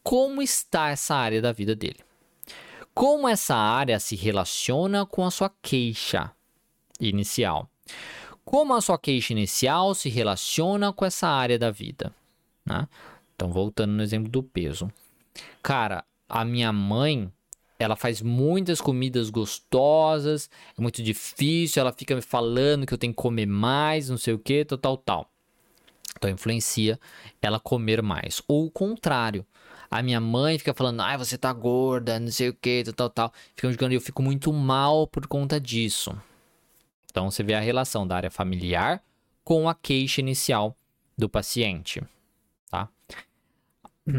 como 0.03 0.42
está 0.42 0.90
essa 0.90 1.14
área 1.14 1.40
da 1.40 1.50
vida 1.50 1.74
dele. 1.74 2.00
Como 2.92 3.27
essa 3.27 3.57
área 3.57 3.98
se 3.98 4.16
relaciona 4.16 5.07
com 5.07 5.24
a 5.24 5.31
sua 5.31 5.50
queixa 5.62 6.31
inicial. 7.00 7.68
Como 8.44 8.74
a 8.74 8.80
sua 8.80 8.98
queixa 8.98 9.33
inicial 9.33 9.94
se 9.94 10.09
relaciona 10.09 10.92
com 10.92 11.04
essa 11.04 11.28
área 11.28 11.59
da 11.59 11.70
vida. 11.70 12.14
Né? 12.64 12.87
Então, 13.35 13.50
voltando 13.50 13.92
no 13.92 14.02
exemplo 14.02 14.30
do 14.30 14.42
peso. 14.42 14.90
Cara, 15.62 16.04
a 16.28 16.44
minha 16.44 16.72
mãe, 16.72 17.30
ela 17.78 17.96
faz 17.96 18.22
muitas 18.22 18.80
comidas 18.80 19.30
gostosas, 19.30 20.48
é 20.76 20.80
muito 20.80 21.02
difícil, 21.02 21.80
ela 21.80 21.92
fica 21.92 22.14
me 22.14 22.22
falando 22.22 22.87
que 22.87 22.94
eu 22.94 22.98
tenho 22.98 23.12
que 23.12 23.22
comer 23.22 23.46
mais, 23.46 24.09
não 24.09 24.18
sei 24.18 24.35
o 24.35 24.38
que, 24.38 24.64
tal, 24.64 24.78
tal, 24.78 24.96
tal. 24.96 25.30
Então 26.16 26.30
influencia 26.30 26.98
ela 27.42 27.59
comer 27.59 28.02
mais. 28.02 28.42
Ou 28.46 28.66
o 28.66 28.70
contrário. 28.70 29.44
A 29.90 30.02
minha 30.02 30.20
mãe 30.20 30.59
fica 30.59 30.74
falando, 30.74 31.00
ai, 31.00 31.16
você 31.16 31.37
tá 31.37 31.52
gorda, 31.52 32.18
não 32.18 32.30
sei 32.30 32.48
o 32.48 32.54
que, 32.54 32.83
tal, 32.85 32.94
tal, 32.94 33.11
tal. 33.11 33.33
Fica 33.54 33.70
jogando 33.70 33.92
e 33.92 33.94
eu 33.96 34.00
fico 34.00 34.22
muito 34.22 34.52
mal 34.52 35.07
por 35.07 35.26
conta 35.26 35.61
disso. 35.61 36.16
Então 37.14 37.31
você 37.31 37.44
vê 37.44 37.55
a 37.55 37.61
relação 37.61 38.05
da 38.05 38.16
área 38.16 38.31
familiar 38.31 39.00
com 39.44 39.68
a 39.68 39.74
queixa 39.74 40.20
inicial 40.20 40.77
do 41.16 41.29
paciente, 41.29 42.03
tá? 42.68 42.88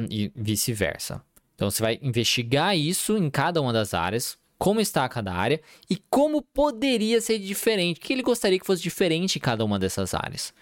e 0.10 0.32
vice-versa. 0.34 1.22
Então 1.56 1.70
você 1.70 1.84
vai 1.84 2.00
investigar 2.02 2.78
isso 2.78 3.18
em 3.18 3.30
cada 3.30 3.62
uma 3.62 3.74
das 3.74 3.94
áreas, 3.94 4.38
como 4.58 4.80
está 4.80 5.10
cada 5.10 5.34
área 5.34 5.60
e 5.90 5.98
como 6.10 6.42
poderia 6.42 7.20
ser 7.20 7.38
diferente, 7.38 7.98
o 7.98 8.02
que 8.02 8.14
ele 8.14 8.24
gostaria 8.24 8.58
que 8.58 8.66
fosse 8.66 8.82
diferente 8.82 9.40
em 9.40 9.42
cada 9.42 9.66
uma 9.66 9.78
dessas 9.78 10.14
áreas. 10.14 10.54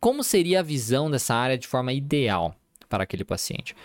como 0.00 0.24
seria 0.24 0.58
a 0.58 0.62
visão 0.64 1.08
dessa 1.08 1.32
área 1.32 1.56
de 1.56 1.68
forma 1.68 1.92
ideal 1.92 2.56
para 2.88 3.04
aquele 3.04 3.24
paciente? 3.24 3.76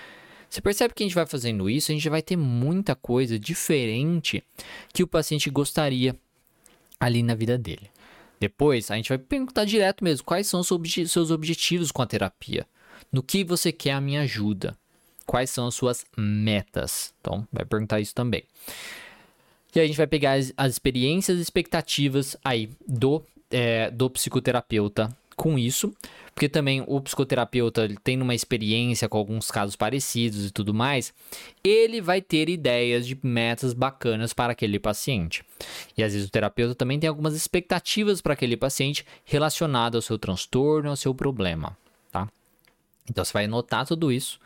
Você 0.50 0.62
percebe 0.62 0.96
que 0.96 1.04
a 1.04 1.06
gente 1.06 1.14
vai 1.14 1.28
fazendo 1.28 1.70
isso, 1.70 1.92
a 1.92 1.94
gente 1.94 2.10
vai 2.10 2.24
ter 2.24 2.36
muita 2.36 2.96
coisa 2.96 3.38
diferente 3.38 4.44
que 4.92 5.04
o 5.04 5.08
paciente 5.08 5.48
gostaria 5.52 6.16
ali 7.00 7.24
na 7.24 7.36
vida 7.36 7.58
dele. 7.58 7.90
Depois, 8.40 8.90
a 8.90 8.96
gente 8.96 9.10
vai 9.10 9.18
perguntar 9.18 9.66
direto 9.66 10.04
mesmo 10.04 10.26
quais 10.26 10.48
são 10.48 10.64
seus 10.64 11.32
objetivos 11.32 11.92
com 11.92 12.02
a 12.02 12.08
terapia. 12.08 12.66
No 13.12 13.22
que 13.22 13.44
você 13.44 13.72
quer 13.72 13.92
a 13.92 14.02
minha 14.02 14.22
ajuda? 14.22 14.78
Quais 15.26 15.50
são 15.50 15.68
as 15.68 15.76
suas 15.76 16.06
metas? 16.18 17.14
Então, 17.20 17.48
vai 17.52 17.66
perguntar 17.66 18.00
isso 18.00 18.16
também. 18.16 18.44
E 19.76 19.80
aí 19.80 19.86
a 19.86 19.88
gente 19.88 19.98
vai 19.98 20.08
pegar 20.08 20.34
as, 20.34 20.54
as 20.58 20.74
experiências 20.74 21.38
e 21.38 21.42
expectativas 21.42 22.36
aí 22.44 22.70
do, 22.88 23.24
é, 23.52 23.92
do 23.92 24.10
psicoterapeuta 24.10 25.16
com 25.40 25.58
isso, 25.58 25.94
porque 26.36 26.50
também 26.50 26.84
o 26.86 27.00
psicoterapeuta 27.00 27.86
ele 27.86 27.96
tem 27.96 28.22
uma 28.22 28.36
experiência 28.36 29.08
com 29.08 29.18
alguns 29.18 29.50
casos 29.50 29.78
parecidos 29.78 30.46
e 30.46 30.52
tudo 30.52 30.74
mais, 30.74 31.14
ele 31.64 32.02
vai 32.02 32.22
ter 32.22 32.50
ideias 32.50 33.08
de 33.08 33.18
metas 33.24 33.72
bacanas 33.72 34.34
para 34.34 34.52
aquele 34.52 34.78
paciente. 34.78 35.46
E 35.98 36.04
às 36.04 36.12
vezes 36.12 36.28
o 36.28 36.32
terapeuta 36.32 36.76
também 36.76 37.00
tem 37.00 37.08
algumas 37.08 37.36
expectativas 37.36 38.20
para 38.20 38.34
aquele 38.34 38.58
paciente 38.58 39.06
relacionado 39.24 39.96
ao 39.96 40.02
seu 40.02 40.20
transtorno, 40.20 40.90
ao 40.90 40.98
seu 40.98 41.16
problema. 41.16 41.78
Então 43.10 43.26
você 43.26 43.34
vai 43.34 43.46
anotar 43.46 43.88
tudo 43.88 44.12
isso 44.12 44.40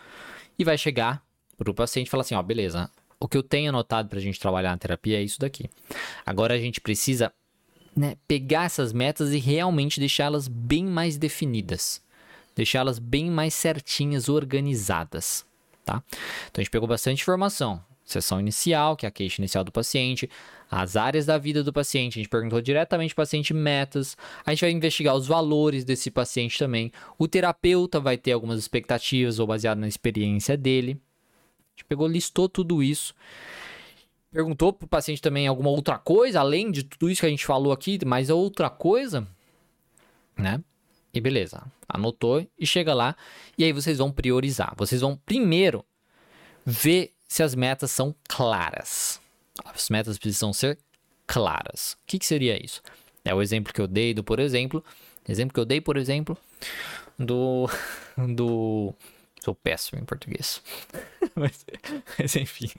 e 0.58 0.64
vai 0.64 0.78
chegar 0.78 1.22
para 1.58 1.70
o 1.70 1.74
paciente 1.74 2.08
e 2.08 2.10
falar 2.10 2.22
assim: 2.22 2.36
ó, 2.36 2.42
beleza, 2.42 2.90
o 3.20 3.28
que 3.28 3.36
eu 3.36 3.44
tenho 3.44 3.70
anotado 3.70 4.08
para 4.08 4.20
a 4.20 4.22
gente 4.22 4.40
trabalhar 4.40 4.72
na 4.72 4.78
terapia 4.78 5.20
é 5.20 5.24
isso 5.24 5.40
daqui. 5.40 5.70
Agora 6.26 6.54
a 6.54 6.58
gente 6.58 6.80
precisa 6.80 7.34
né, 7.96 8.16
pegar 8.28 8.66
essas 8.66 8.92
metas 8.92 9.32
e 9.32 9.38
realmente 9.38 10.00
deixá-las 10.00 10.48
bem 10.48 10.86
mais 10.86 11.18
definidas, 11.18 12.02
deixá-las 12.56 13.00
bem 13.00 13.30
mais 13.30 13.54
certinhas, 13.54 14.30
organizadas. 14.30 15.46
Tá? 15.86 16.02
Então 16.50 16.62
a 16.62 16.62
gente 16.62 16.72
pegou 16.72 16.88
bastante 16.88 17.22
informação. 17.22 17.84
Sessão 18.06 18.40
inicial, 18.40 18.98
que 18.98 19.06
é 19.06 19.10
a 19.10 19.12
queixa 19.12 19.42
inicial 19.42 19.64
do 19.64 19.72
paciente, 19.72 20.30
as 20.70 20.96
áreas 20.96 21.26
da 21.26 21.38
vida 21.38 21.64
do 21.64 21.72
paciente, 21.72 22.20
a 22.20 22.22
gente 22.22 22.30
perguntou 22.30 22.62
diretamente 22.62 23.16
para 23.16 23.22
o 23.22 23.26
paciente 23.26 23.54
metas, 23.54 24.18
a 24.46 24.52
gente 24.52 24.62
vai 24.62 24.72
investigar 24.72 25.16
os 25.16 25.26
valores 25.26 25.86
desse 25.86 26.12
paciente 26.12 26.58
também. 26.60 26.92
O 27.18 27.28
terapeuta 27.28 28.00
vai 28.00 28.18
ter 28.18 28.34
algumas 28.34 28.60
expectativas 28.60 29.40
ou 29.40 29.48
baseado 29.48 29.78
na 29.78 29.88
experiência 29.88 30.58
dele. 30.58 31.00
A 31.74 31.78
gente 31.78 31.86
pegou, 31.86 32.08
listou 32.08 32.50
tudo 32.50 32.84
isso. 32.84 33.14
Perguntou 34.34 34.74
para 34.74 34.86
o 34.86 34.90
paciente 34.90 35.22
também 35.22 35.46
alguma 35.46 35.70
outra 35.70 36.00
coisa, 36.00 36.40
além 36.40 36.72
de 36.72 36.82
tudo 36.82 37.12
isso 37.12 37.22
que 37.22 37.28
a 37.28 37.30
gente 37.30 37.46
falou 37.46 37.72
aqui, 37.72 38.00
mas 38.04 38.32
outra 38.32 38.68
coisa, 38.68 39.28
né? 40.36 40.60
E 41.14 41.22
beleza, 41.22 41.62
anotou 41.88 42.44
e 42.58 42.66
chega 42.66 42.96
lá. 42.96 43.16
E 43.56 43.64
aí 43.64 43.72
vocês 43.72 44.00
vão 44.00 44.12
priorizar. 44.12 44.74
Vocês 44.76 45.02
vão 45.02 45.16
primeiro 45.16 45.86
ver 46.66 47.14
se 47.28 47.44
as 47.44 47.54
metas 47.54 47.92
são 47.92 48.16
claras. 48.28 49.22
As 49.64 49.92
metas 49.92 50.18
precisam 50.18 50.52
ser 50.52 50.80
claras. 51.28 51.94
O 51.94 51.98
que, 52.08 52.18
que 52.18 52.26
seria 52.26 52.60
isso? 52.60 52.82
É 53.24 53.36
o 53.36 53.42
exemplo 53.42 53.72
que 53.72 53.80
eu 53.80 53.88
dei 53.88 54.16
do, 54.16 54.24
por 54.24 54.40
exemplo, 54.40 54.84
exemplo 55.30 55.54
que 55.54 55.60
eu 55.60 55.66
dei, 55.66 55.80
por 55.80 55.96
exemplo, 55.96 56.36
do 57.20 57.70
do 58.18 58.96
sou 59.44 59.54
péssimo 59.54 60.02
em 60.02 60.06
português, 60.06 60.60
mas, 61.36 61.66
mas, 62.18 62.36
enfim, 62.36 62.72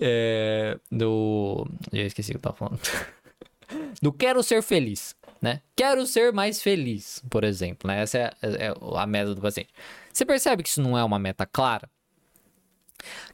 é, 0.00 0.78
do 0.90 1.66
eu 1.92 2.06
esqueci 2.06 2.30
o 2.30 2.34
que 2.34 2.38
eu 2.38 2.42
tava 2.42 2.56
falando, 2.56 2.80
do 4.02 4.12
quero 4.12 4.42
ser 4.42 4.62
feliz. 4.62 5.14
né? 5.40 5.60
Quero 5.74 6.06
ser 6.06 6.32
mais 6.32 6.62
feliz, 6.62 7.22
por 7.30 7.44
exemplo, 7.44 7.88
né? 7.88 8.02
Essa 8.02 8.18
é, 8.18 8.32
é, 8.42 8.66
é 8.66 8.74
a 8.96 9.06
meta 9.06 9.34
do 9.34 9.40
paciente. 9.40 9.70
Você 10.12 10.24
percebe 10.24 10.62
que 10.62 10.68
isso 10.68 10.82
não 10.82 10.96
é 10.96 11.04
uma 11.04 11.18
meta 11.18 11.46
clara? 11.46 11.88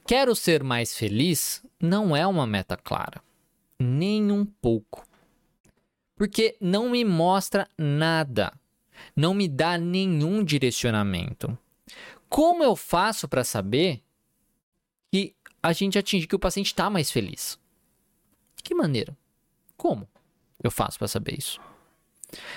Quero 0.06 0.34
ser 0.34 0.62
mais 0.62 0.96
feliz 0.96 1.62
não 1.80 2.16
é 2.16 2.26
uma 2.26 2.46
meta 2.46 2.76
clara, 2.76 3.20
nem 3.78 4.30
um 4.30 4.44
pouco. 4.44 5.06
Porque 6.16 6.56
não 6.60 6.90
me 6.90 7.04
mostra 7.04 7.68
nada, 7.76 8.52
não 9.16 9.34
me 9.34 9.48
dá 9.48 9.76
nenhum 9.76 10.44
direcionamento. 10.44 11.56
Como 12.28 12.62
eu 12.62 12.76
faço 12.76 13.28
para 13.28 13.44
saber 13.44 14.02
a 15.62 15.72
gente 15.72 15.98
atinge 15.98 16.26
que 16.26 16.34
o 16.34 16.38
paciente 16.38 16.66
está 16.66 16.90
mais 16.90 17.10
feliz? 17.10 17.58
De 18.56 18.62
que 18.62 18.74
maneira? 18.74 19.16
Como 19.76 20.08
eu 20.62 20.70
faço 20.70 20.98
para 20.98 21.08
saber 21.08 21.38
isso? 21.38 21.60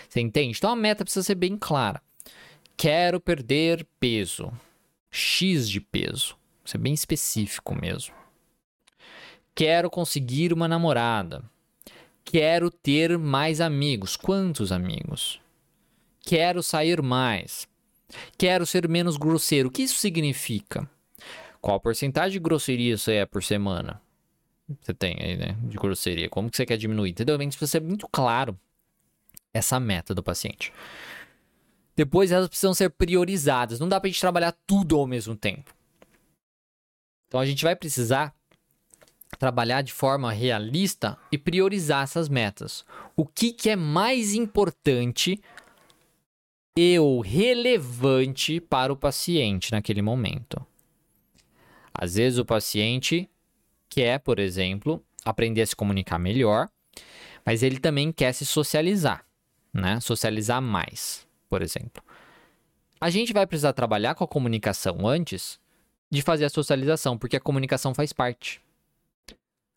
Você 0.10 0.22
entende? 0.22 0.58
Então 0.58 0.72
a 0.72 0.76
meta 0.76 1.04
precisa 1.04 1.24
ser 1.24 1.36
bem 1.36 1.58
clara. 1.58 2.02
Quero 2.78 3.20
perder 3.20 3.86
peso. 4.00 4.52
X 5.12 5.70
de 5.70 5.80
peso. 5.80 6.38
Isso 6.63 6.76
é 6.76 6.80
bem 6.80 6.94
específico 6.94 7.76
mesmo. 7.76 8.13
Quero 9.54 9.89
conseguir 9.89 10.52
uma 10.52 10.68
namorada. 10.68 11.44
Quero 12.24 12.72
ter 12.72 13.18
mais 13.18 13.62
amigos. 13.62 14.18
Quantos 14.18 14.72
amigos? 14.72 15.39
Quero 16.22 16.63
sair 16.63 17.02
mais. 17.02 17.68
Quero 18.38 18.65
ser 18.65 18.89
menos 18.89 19.15
grosseiro. 19.15 19.70
O 19.70 19.72
que 19.72 19.84
isso 19.84 20.00
significa? 20.00 20.89
Qual 21.65 21.80
porcentagem 21.80 22.34
de 22.34 22.39
grosseria 22.39 22.95
você 22.95 23.13
é 23.13 23.25
por 23.25 23.41
semana? 23.41 23.99
Você 24.80 24.93
tem 24.93 25.17
aí, 25.19 25.36
né? 25.36 25.58
De 25.63 25.75
grosseria. 25.78 26.30
Como 26.30 26.47
que 26.47 26.58
você 26.58 26.63
quer 26.63 26.78
diminuir? 26.78 27.10
Entendeu? 27.10 27.39
Tem 27.39 27.49
que 27.49 27.65
ser 27.65 27.82
muito 27.82 28.08
claro 28.08 28.56
essa 29.51 29.80
meta 29.80 30.13
do 30.13 30.21
paciente. 30.21 30.71
Depois 31.95 32.32
elas 32.32 32.47
precisam 32.47 32.75
ser 32.75 32.91
priorizadas. 32.91 33.80
Não 33.80 33.89
dá 33.89 33.99
pra 33.99 34.08
gente 34.08 34.21
trabalhar 34.21 34.56
tudo 34.67 34.95
ao 34.95 35.08
mesmo 35.08 35.36
tempo. 35.36 35.73
Então 37.28 37.39
a 37.39 37.45
gente 37.47 37.63
vai 37.63 37.75
precisar 37.75 38.32
trabalhar 39.39 39.82
de 39.82 39.91
forma 39.91 40.32
realista 40.32 41.17
e 41.32 41.38
priorizar 41.38 42.04
essas 42.04 42.30
metas. 42.30 42.86
O 43.15 43.25
que, 43.25 43.51
que 43.51 43.71
é 43.71 43.75
mais 43.75 44.36
importante 44.36 45.41
e 46.78 46.99
ou 46.99 47.21
relevante 47.21 48.62
para 48.62 48.93
o 48.93 48.95
paciente 48.95 49.71
naquele 49.71 50.04
momento? 50.04 50.63
Às 51.98 52.16
vezes 52.16 52.40
o 52.40 52.46
paciente 52.46 53.30
quer, 53.90 54.20
por 54.20 54.40
exemplo, 54.40 55.04
aprender 55.24 55.62
a 55.62 55.66
se 55.66 55.76
comunicar 55.76 56.20
melhor, 56.20 56.70
mas 57.46 57.64
ele 57.64 57.80
também 57.80 58.12
quer 58.12 58.34
se 58.34 58.46
socializar, 58.46 59.26
né? 59.74 60.00
Socializar 60.00 60.62
mais, 60.62 61.28
por 61.50 61.62
exemplo. 61.62 62.04
A 63.00 63.10
gente 63.10 63.34
vai 63.34 63.46
precisar 63.46 63.74
trabalhar 63.74 64.16
com 64.16 64.24
a 64.24 64.28
comunicação 64.28 65.08
antes 65.08 65.60
de 66.10 66.22
fazer 66.22 66.46
a 66.46 66.50
socialização, 66.50 67.18
porque 67.18 67.36
a 67.36 67.42
comunicação 67.42 67.94
faz 67.94 68.14
parte. 68.14 68.62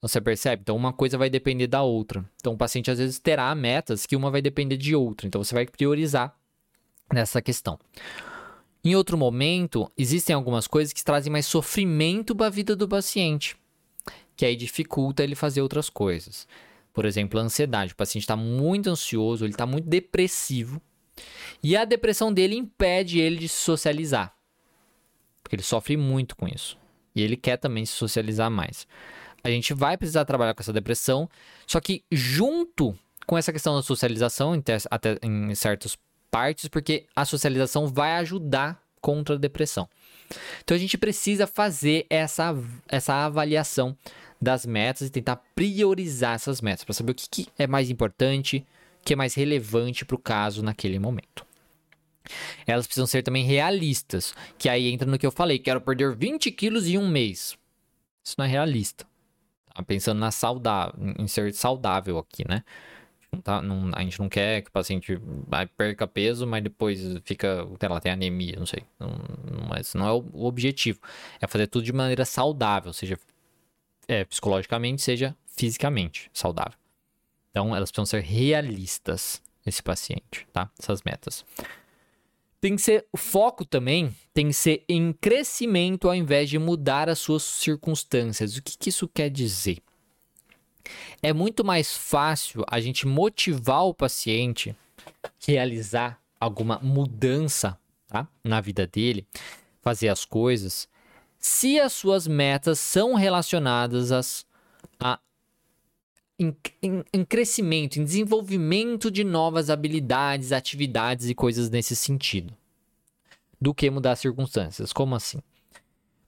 Você 0.01 0.21
percebe? 0.21 0.63
Então, 0.63 0.77
uma 0.77 0.93
coisa 0.93 1.19
vai 1.19 1.29
depender 1.29 1.67
da 1.67 1.83
outra. 1.83 2.25
Então, 2.37 2.53
o 2.53 2.57
paciente 2.57 2.91
às 2.91 2.99
vezes 2.99 3.19
terá 3.19 3.53
metas 3.55 4.07
que 4.07 4.15
uma 4.15 4.31
vai 4.31 4.41
depender 4.41 4.77
de 4.77 4.95
outra. 4.95 5.27
Então, 5.27 5.43
você 5.43 5.55
vai 5.55 5.67
priorizar 5.67 6.37
nessa 7.13 7.43
questão. 7.43 7.79
Em 8.89 8.95
outro 8.95 9.19
momento, 9.19 9.93
existem 9.99 10.35
algumas 10.35 10.67
coisas 10.67 10.95
que 10.95 11.05
trazem 11.05 11.31
mais 11.31 11.45
sofrimento 11.45 12.35
para 12.35 12.47
a 12.47 12.49
vida 12.49 12.75
do 12.75 12.89
paciente, 12.89 13.55
que 14.35 14.47
aí 14.47 14.57
dificulta 14.57 15.23
ele 15.23 15.35
fazer 15.35 15.61
outras 15.61 15.91
coisas. 15.91 16.49
Por 16.91 17.05
exemplo, 17.05 17.39
a 17.39 17.43
ansiedade. 17.43 17.93
O 17.93 17.97
paciente 17.97 18.23
está 18.23 18.35
muito 18.35 18.89
ansioso, 18.89 19.45
ele 19.45 19.53
está 19.53 19.67
muito 19.67 19.87
depressivo. 19.87 20.81
E 21.63 21.77
a 21.77 21.85
depressão 21.85 22.33
dele 22.33 22.57
impede 22.57 23.21
ele 23.21 23.37
de 23.37 23.47
se 23.51 23.59
socializar. 23.59 24.35
Porque 25.43 25.57
ele 25.57 25.63
sofre 25.63 25.95
muito 25.95 26.35
com 26.35 26.49
isso. 26.49 26.79
E 27.15 27.21
ele 27.21 27.37
quer 27.37 27.59
também 27.59 27.85
se 27.85 27.93
socializar 27.93 28.51
mais. 28.51 28.87
A 29.45 29.51
gente 29.51 29.75
vai 29.75 29.99
precisar 29.99 30.25
trabalhar 30.25 30.55
com 30.55 30.63
essa 30.63 30.73
depressão, 30.73 31.29
só 31.67 31.79
que 31.79 32.03
junto 32.11 32.99
com 33.27 33.37
essa 33.37 33.53
questão 33.53 33.77
da 33.77 33.83
socialização, 33.83 34.55
até 34.91 35.19
em 35.23 35.55
certas 35.55 35.95
partes, 36.31 36.69
porque 36.69 37.07
a 37.15 37.25
socialização 37.25 37.87
vai 37.87 38.13
ajudar 38.17 38.83
contra 39.01 39.35
a 39.35 39.39
depressão. 39.39 39.89
Então 40.63 40.77
a 40.77 40.81
gente 40.81 40.99
precisa 40.99 41.47
fazer 41.47 42.07
essa, 42.11 42.55
essa 42.89 43.15
avaliação 43.15 43.97
das 44.41 44.65
metas 44.67 45.09
e 45.09 45.11
tentar 45.11 45.37
priorizar 45.55 46.35
essas 46.35 46.61
metas 46.61 46.85
para 46.85 46.95
saber 46.95 47.13
o 47.13 47.15
que, 47.15 47.29
que 47.29 47.49
é 47.59 47.67
mais 47.67 47.91
importante, 47.91 48.65
o 49.01 49.05
que 49.05 49.13
é 49.13 49.17
mais 49.17 49.35
relevante 49.35 50.05
para 50.05 50.15
o 50.15 50.19
caso 50.19 50.63
naquele 50.63 50.99
momento. 50.99 51.47
Elas 52.67 52.87
precisam 52.87 53.07
ser 53.07 53.23
também 53.23 53.45
realistas, 53.45 54.35
que 54.59 54.69
aí 54.69 54.89
entra 54.89 55.11
no 55.11 55.19
que 55.19 55.27
eu 55.27 55.33
falei, 55.33 55.59
quero 55.59 55.81
perder 55.81 56.15
20 56.15 56.51
quilos 56.53 56.87
em 56.87 56.99
um 56.99 57.09
mês. 57.09 57.57
Isso 58.23 58.35
não 58.37 58.45
é 58.45 58.49
realista. 58.49 59.07
Tá 59.75 59.83
pensando 59.83 60.19
na 60.19 60.31
saudável, 60.31 60.95
em 61.19 61.27
ser 61.27 61.53
saudável 61.55 62.19
aqui, 62.19 62.47
né? 62.47 62.63
Não 63.33 63.41
tá, 63.41 63.61
não, 63.61 63.91
a 63.95 64.03
gente 64.03 64.19
não 64.19 64.29
quer 64.29 64.63
que 64.63 64.69
o 64.69 64.73
paciente 64.73 65.21
perca 65.77 66.07
peso, 66.07 66.47
mas 66.47 66.63
depois 66.63 67.01
fica, 67.25 67.67
sei 67.79 67.89
lá, 67.89 68.01
tem 68.01 68.13
anemia, 68.13 68.57
não 68.59 68.67
sei. 68.67 68.85
Não, 68.99 69.11
mas 69.69 69.95
não 69.95 70.07
é 70.09 70.13
o, 70.13 70.25
o 70.33 70.47
objetivo. 70.47 70.99
É 71.41 71.47
fazer 71.47 71.67
tudo 71.67 71.85
de 71.85 71.93
maneira 71.93 72.25
saudável, 72.25 72.93
seja 72.93 73.19
é, 74.07 74.25
psicologicamente, 74.25 75.03
seja 75.03 75.37
fisicamente 75.47 76.31
saudável. 76.33 76.79
Então, 77.51 77.75
elas 77.77 77.91
precisam 77.91 78.07
ser 78.07 78.23
realistas, 78.23 79.43
esse 79.67 79.83
paciente, 79.83 80.47
tá? 80.53 80.71
Essas 80.79 81.03
metas. 81.03 81.45
Tem 82.61 82.75
que 82.75 82.83
ser, 82.83 83.07
o 83.13 83.17
foco 83.17 83.65
também 83.65 84.15
tem 84.35 84.49
que 84.49 84.55
ser 84.55 84.85
em 84.89 85.13
crescimento 85.13 86.09
ao 86.09 86.15
invés 86.15 86.51
de 86.51 86.59
mudar 86.59 87.09
as 87.09 87.19
suas 87.19 87.43
circunstâncias. 87.43 88.57
O 88.57 88.63
que, 88.63 88.77
que 88.77 88.89
isso 88.89 89.07
quer 89.07 89.31
dizer? 89.31 89.79
É 91.23 91.33
muito 91.33 91.65
mais 91.65 91.97
fácil 91.97 92.65
a 92.69 92.81
gente 92.81 93.07
motivar 93.07 93.85
o 93.85 93.95
paciente 93.95 94.77
realizar 95.47 96.21
alguma 96.41 96.79
mudança 96.79 97.79
tá? 98.07 98.29
na 98.45 98.61
vida 98.61 98.87
dele, 98.87 99.27
fazer 99.81 100.09
as 100.09 100.25
coisas, 100.25 100.89
se 101.39 101.79
as 101.79 101.93
suas 101.93 102.27
metas 102.27 102.79
são 102.79 103.15
relacionadas 103.15 104.13
às, 104.13 104.47
a 104.99 105.19
em, 106.39 106.55
em, 106.81 107.05
em, 107.13 107.25
crescimento, 107.25 107.97
em 107.97 108.05
desenvolvimento 108.05 109.11
de 109.11 109.25
novas 109.25 109.71
habilidades, 109.71 110.53
atividades 110.53 111.29
e 111.29 111.35
coisas 111.35 111.69
nesse 111.69 111.97
sentido, 111.97 112.55
do 113.61 113.75
que 113.75 113.91
mudar 113.91 114.13
as 114.13 114.21
circunstâncias. 114.21 114.93
Como 114.93 115.17
assim? 115.17 115.43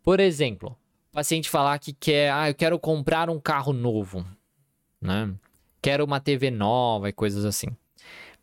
Por 0.03 0.19
exemplo, 0.19 0.77
o 1.11 1.15
paciente 1.15 1.49
falar 1.49 1.79
que 1.79 1.93
quer, 1.93 2.33
ah, 2.33 2.51
eu 2.51 2.55
quero 2.55 2.77
comprar 2.77 3.31
um 3.31 3.39
carro 3.39 3.73
novo, 3.73 4.27
né? 5.01 5.33
Quero 5.83 6.05
uma 6.05 6.21
TV 6.21 6.51
nova 6.51 7.09
e 7.09 7.13
coisas 7.13 7.45
assim. 7.45 7.69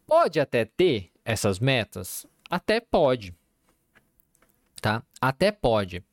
Pode 0.06 0.40
até 0.40 0.66
ter 0.66 1.12
essas 1.24 1.60
metas, 1.60 2.26
até 2.50 2.80
pode, 2.80 3.34
tá? 4.82 5.04
Até 5.22 5.52
pode. 5.52 6.04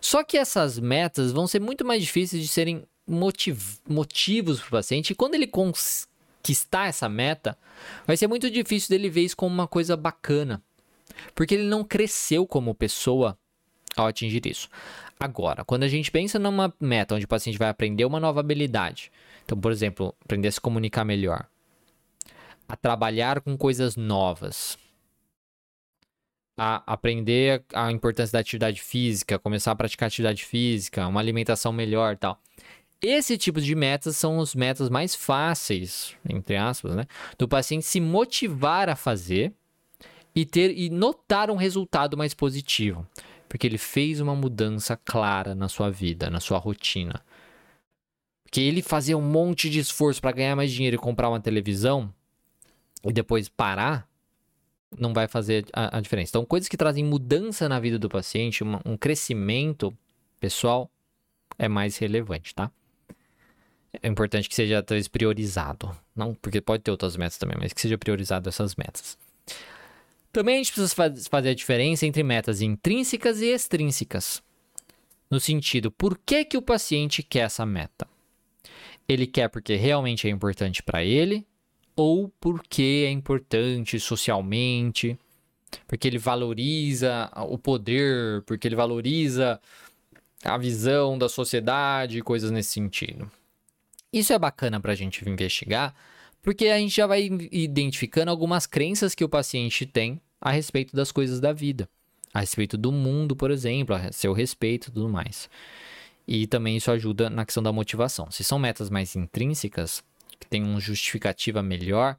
Só 0.00 0.22
que 0.22 0.36
essas 0.36 0.78
metas 0.78 1.32
vão 1.32 1.46
ser 1.46 1.60
muito 1.60 1.84
mais 1.84 2.02
difíceis 2.02 2.42
de 2.42 2.48
serem 2.48 2.84
motiv 3.06 3.78
motivos 3.88 4.60
para 4.60 4.68
o 4.68 4.70
paciente. 4.70 5.12
E 5.12 5.14
quando 5.14 5.34
ele 5.34 5.46
conquistar 5.46 6.88
essa 6.88 7.08
meta, 7.08 7.56
vai 8.06 8.16
ser 8.16 8.26
muito 8.26 8.50
difícil 8.50 8.90
dele 8.90 9.08
ver 9.08 9.22
isso 9.22 9.36
como 9.36 9.54
uma 9.54 9.66
coisa 9.66 9.96
bacana. 9.96 10.62
Porque 11.34 11.54
ele 11.54 11.64
não 11.68 11.84
cresceu 11.84 12.46
como 12.46 12.74
pessoa 12.74 13.38
ao 13.96 14.06
atingir 14.06 14.46
isso. 14.46 14.68
Agora, 15.18 15.64
quando 15.64 15.84
a 15.84 15.88
gente 15.88 16.10
pensa 16.10 16.38
numa 16.38 16.72
meta 16.80 17.14
onde 17.14 17.24
o 17.24 17.28
paciente 17.28 17.58
vai 17.58 17.68
aprender 17.68 18.04
uma 18.04 18.18
nova 18.18 18.40
habilidade, 18.40 19.10
então, 19.44 19.58
por 19.58 19.70
exemplo, 19.70 20.14
aprender 20.24 20.48
a 20.48 20.52
se 20.52 20.60
comunicar 20.60 21.04
melhor, 21.04 21.46
a 22.68 22.76
trabalhar 22.76 23.40
com 23.40 23.56
coisas 23.56 23.96
novas, 23.96 24.78
a 26.56 26.82
aprender 26.86 27.64
a 27.72 27.90
importância 27.90 28.32
da 28.32 28.38
atividade 28.40 28.80
física, 28.80 29.38
começar 29.38 29.72
a 29.72 29.76
praticar 29.76 30.06
atividade 30.06 30.44
física, 30.44 31.06
uma 31.06 31.20
alimentação 31.20 31.72
melhor, 31.72 32.16
tal. 32.16 32.40
Esse 33.00 33.36
tipo 33.36 33.60
de 33.60 33.74
metas 33.74 34.16
são 34.16 34.38
os 34.38 34.54
metas 34.54 34.88
mais 34.88 35.14
fáceis, 35.14 36.14
entre 36.28 36.56
aspas, 36.56 36.94
né, 36.94 37.06
do 37.36 37.48
paciente 37.48 37.84
se 37.84 38.00
motivar 38.00 38.88
a 38.88 38.94
fazer 38.94 39.52
e 40.34 40.46
ter 40.46 40.70
e 40.70 40.88
notar 40.88 41.50
um 41.50 41.56
resultado 41.56 42.16
mais 42.16 42.32
positivo, 42.32 43.06
porque 43.52 43.66
ele 43.66 43.76
fez 43.76 44.18
uma 44.18 44.34
mudança 44.34 44.96
clara 44.96 45.54
na 45.54 45.68
sua 45.68 45.90
vida, 45.90 46.30
na 46.30 46.40
sua 46.40 46.56
rotina. 46.56 47.22
Porque 48.42 48.62
ele 48.62 48.80
fazer 48.80 49.14
um 49.14 49.20
monte 49.20 49.68
de 49.68 49.78
esforço 49.78 50.22
para 50.22 50.32
ganhar 50.32 50.56
mais 50.56 50.72
dinheiro 50.72 50.96
e 50.96 50.98
comprar 50.98 51.28
uma 51.28 51.38
televisão 51.38 52.10
e 53.04 53.12
depois 53.12 53.50
parar, 53.50 54.08
não 54.98 55.12
vai 55.12 55.28
fazer 55.28 55.66
a, 55.70 55.98
a 55.98 56.00
diferença. 56.00 56.30
Então, 56.30 56.46
coisas 56.46 56.66
que 56.66 56.78
trazem 56.78 57.04
mudança 57.04 57.68
na 57.68 57.78
vida 57.78 57.98
do 57.98 58.08
paciente, 58.08 58.62
uma, 58.62 58.80
um 58.86 58.96
crescimento 58.96 59.94
pessoal, 60.40 60.90
é 61.58 61.68
mais 61.68 61.98
relevante, 61.98 62.54
tá? 62.54 62.70
é 64.02 64.08
importante 64.08 64.48
que 64.48 64.54
seja 64.54 64.82
talvez 64.82 65.08
priorizado. 65.08 65.94
Não, 66.16 66.32
porque 66.32 66.62
pode 66.62 66.82
ter 66.82 66.90
outras 66.90 67.18
metas 67.18 67.36
também, 67.36 67.58
mas 67.60 67.74
que 67.74 67.82
seja 67.82 67.98
priorizado 67.98 68.48
essas 68.48 68.76
metas. 68.76 69.18
Também 70.32 70.54
a 70.54 70.58
gente 70.58 70.72
precisa 70.72 70.94
fazer 71.28 71.50
a 71.50 71.54
diferença 71.54 72.06
entre 72.06 72.22
metas 72.22 72.62
intrínsecas 72.62 73.42
e 73.42 73.48
extrínsecas. 73.48 74.42
No 75.30 75.38
sentido, 75.38 75.90
por 75.90 76.18
que, 76.18 76.44
que 76.44 76.56
o 76.56 76.62
paciente 76.62 77.22
quer 77.22 77.40
essa 77.40 77.66
meta? 77.66 78.08
Ele 79.06 79.26
quer 79.26 79.48
porque 79.48 79.76
realmente 79.76 80.26
é 80.26 80.30
importante 80.30 80.82
para 80.82 81.04
ele 81.04 81.46
ou 81.94 82.32
porque 82.40 83.04
é 83.06 83.10
importante 83.10 84.00
socialmente, 84.00 85.18
porque 85.86 86.08
ele 86.08 86.18
valoriza 86.18 87.30
o 87.48 87.58
poder, 87.58 88.42
porque 88.42 88.66
ele 88.66 88.76
valoriza 88.76 89.60
a 90.42 90.56
visão 90.56 91.18
da 91.18 91.28
sociedade, 91.28 92.22
coisas 92.22 92.50
nesse 92.50 92.70
sentido. 92.70 93.30
Isso 94.12 94.32
é 94.32 94.38
bacana 94.38 94.80
para 94.80 94.92
a 94.92 94.96
gente 94.96 95.28
investigar, 95.28 95.94
porque 96.42 96.66
a 96.66 96.78
gente 96.78 96.94
já 96.94 97.06
vai 97.06 97.30
identificando 97.52 98.30
algumas 98.30 98.66
crenças 98.66 99.14
que 99.14 99.24
o 99.24 99.28
paciente 99.28 99.86
tem 99.86 100.20
a 100.40 100.50
respeito 100.50 100.94
das 100.94 101.12
coisas 101.12 101.40
da 101.40 101.52
vida, 101.52 101.88
a 102.34 102.40
respeito 102.40 102.76
do 102.76 102.90
mundo, 102.90 103.36
por 103.36 103.52
exemplo, 103.52 103.94
a 103.94 104.10
seu 104.10 104.32
respeito 104.32 104.88
e 104.88 104.92
tudo 104.92 105.08
mais. 105.08 105.48
E 106.26 106.48
também 106.48 106.76
isso 106.76 106.90
ajuda 106.90 107.30
na 107.30 107.44
questão 107.44 107.62
da 107.62 107.72
motivação. 107.72 108.28
Se 108.30 108.42
são 108.42 108.58
metas 108.58 108.90
mais 108.90 109.14
intrínsecas, 109.14 110.02
que 110.38 110.46
tem 110.46 110.62
uma 110.62 110.80
justificativa 110.80 111.62
melhor, 111.62 112.16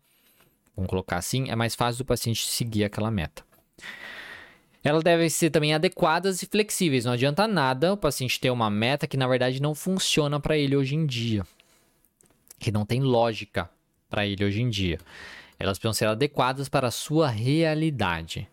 vamos 0.76 0.90
colocar 0.90 1.18
assim, 1.18 1.50
é 1.50 1.56
mais 1.56 1.76
fácil 1.76 2.04
do 2.04 2.08
paciente 2.08 2.48
seguir 2.48 2.86
aquela 2.86 3.12
meta. 3.12 3.44
Elas 4.82 5.04
devem 5.04 5.30
ser 5.30 5.50
também 5.50 5.74
adequadas 5.74 6.42
e 6.42 6.46
flexíveis. 6.46 7.06
Não 7.06 7.14
adianta 7.14 7.48
nada 7.48 7.94
o 7.94 7.98
paciente 7.98 8.40
ter 8.40 8.50
uma 8.50 8.70
meta 8.70 9.08
que 9.08 9.18
na 9.18 9.28
verdade 9.28 9.62
não 9.62 9.76
funciona 9.76 10.40
para 10.40 10.58
ele 10.58 10.76
hoje 10.76 10.96
em 10.96 11.06
dia, 11.06 11.46
que 12.60 12.72
não 12.72 12.86
tem 12.86 13.02
lógica 13.02 13.70
para 14.14 14.28
ele 14.28 14.46
hoje 14.46 14.62
em 14.62 14.70
dia. 14.70 15.00
Elas 15.58 15.80
precisam 15.80 15.94
ser 15.94 16.06
adequadas 16.06 16.70
para 16.70 16.90
a 16.90 16.92
sua 16.92 17.28
realidade 17.28 18.48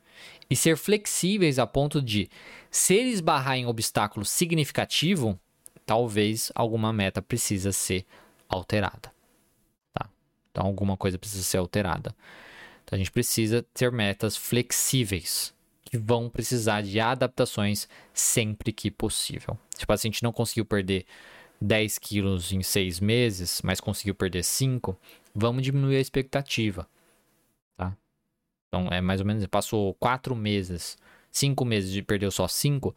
e 0.48 0.56
ser 0.56 0.78
flexíveis 0.78 1.58
a 1.58 1.66
ponto 1.66 2.00
de, 2.00 2.30
se 2.70 2.94
ele 2.94 3.10
esbarrar 3.10 3.58
em 3.58 3.66
obstáculo 3.66 4.24
significativo, 4.24 5.38
talvez 5.84 6.50
alguma 6.54 6.94
meta 6.94 7.20
precisa 7.20 7.72
ser 7.72 8.06
alterada. 8.48 9.12
Tá? 9.92 10.08
Então 10.50 10.64
alguma 10.64 10.96
coisa 10.96 11.18
precisa 11.18 11.42
ser 11.42 11.58
alterada. 11.58 12.16
Então 12.82 12.96
a 12.96 12.98
gente 12.98 13.12
precisa 13.12 13.62
ter 13.74 13.92
metas 13.92 14.38
flexíveis 14.38 15.52
que 15.84 15.98
vão 15.98 16.30
precisar 16.30 16.80
de 16.80 16.98
adaptações 16.98 17.86
sempre 18.14 18.72
que 18.72 18.90
possível. 18.90 19.58
Se 19.76 19.84
o 19.84 19.86
paciente 19.86 20.22
não 20.22 20.32
conseguiu 20.32 20.64
perder 20.64 21.04
10 21.60 21.98
quilos 21.98 22.52
em 22.52 22.62
seis 22.62 22.98
meses, 22.98 23.60
mas 23.62 23.80
conseguiu 23.80 24.14
perder 24.14 24.42
5, 24.42 24.98
vamos 25.34 25.62
diminuir 25.62 25.96
a 25.96 26.00
expectativa. 26.00 26.88
Tá? 27.76 27.96
Então 28.68 28.88
é 28.90 29.00
mais 29.00 29.20
ou 29.20 29.26
menos, 29.26 29.46
passou 29.46 29.94
4 29.94 30.34
meses, 30.34 30.96
5 31.30 31.64
meses 31.64 31.94
e 31.94 32.02
perdeu 32.02 32.30
só 32.30 32.48
5, 32.48 32.94